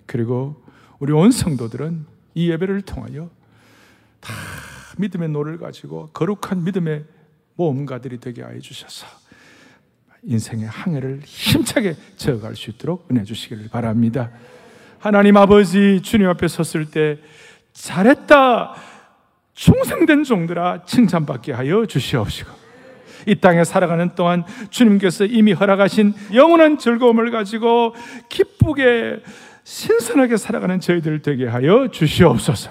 그리고 0.07 0.63
우리 1.01 1.13
온 1.13 1.33
성도들은 1.33 2.07
이 2.35 2.49
예배를 2.51 2.83
통하여 2.83 3.29
다 4.21 4.33
믿음의 4.99 5.31
노를 5.31 5.59
가지고 5.59 6.11
거룩한 6.13 6.63
믿음의 6.63 7.05
모험가들이 7.57 8.21
되게 8.21 8.43
하여 8.43 8.61
주셔서 8.61 9.09
인생의 10.23 10.67
항해를 10.69 11.23
힘차게 11.25 11.97
저어갈 12.17 12.55
수 12.55 12.71
있도록 12.71 13.09
은혜 13.11 13.25
주시기를 13.25 13.69
바랍니다. 13.69 14.31
하나님 15.01 15.37
아버지 15.37 16.01
주님 16.03 16.29
앞에 16.29 16.47
섰을 16.47 16.93
때 16.93 17.19
잘했다 17.73 18.92
충성된 19.55 20.25
종들아 20.25 20.85
칭찬받게 20.87 21.53
하여 21.53 21.87
주시옵시고 21.87 22.63
이 23.27 23.37
땅에 23.37 23.65
살아가는 23.65 24.15
동안 24.15 24.45
주님께서 24.71 25.27
이미 25.27 25.53
허락하신 25.53 26.15
영원한 26.35 26.79
즐거움을 26.79 27.31
가지고 27.31 27.95
기쁘게 28.29 29.21
신선하게 29.65 30.37
살아가는 30.37 30.81
저희들 30.81 31.23
되게 31.23 31.47
하여 31.47 31.89
주시옵소서. 31.89 32.71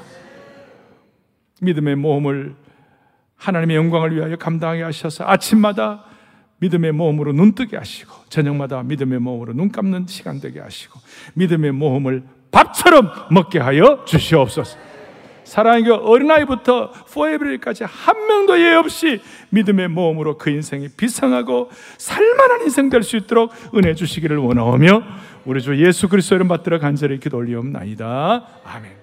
믿음의 1.61 1.95
모험을 1.95 2.55
하나님의 3.37 3.77
영광을 3.77 4.15
위하여 4.15 4.35
감당하게 4.35 4.83
하셔서 4.83 5.25
아침마다 5.25 6.03
믿음의 6.59 6.91
모험으로 6.91 7.33
눈뜨게 7.33 7.77
하시고 7.77 8.13
저녁마다 8.29 8.83
믿음의 8.83 9.19
모험으로 9.19 9.53
눈 9.53 9.71
감는 9.71 10.05
시간 10.07 10.39
되게 10.39 10.59
하시고 10.59 10.99
믿음의 11.35 11.71
모험을 11.71 12.23
밥처럼 12.51 13.09
먹게 13.31 13.59
하여 13.59 14.03
주시옵소서. 14.05 14.77
사랑의 15.51 15.83
교 15.83 15.95
어린아이부터 15.95 16.91
포에브리까지 17.13 17.83
한 17.83 18.25
명도 18.25 18.57
예 18.61 18.73
없이 18.73 19.19
믿음의 19.49 19.89
모험으로 19.89 20.37
그 20.37 20.49
인생이 20.49 20.87
비상하고 20.95 21.69
살만한 21.97 22.61
인생 22.61 22.87
될 22.89 23.03
수 23.03 23.17
있도록 23.17 23.51
은혜 23.75 23.93
주시기를 23.93 24.37
원하오며 24.37 25.03
우리 25.43 25.61
주 25.61 25.75
예수 25.85 26.07
그리스도 26.07 26.35
이름 26.35 26.47
받들어 26.47 26.79
간절히 26.79 27.19
기도 27.19 27.35
올리옵나이다. 27.35 28.45
아멘. 28.63 29.00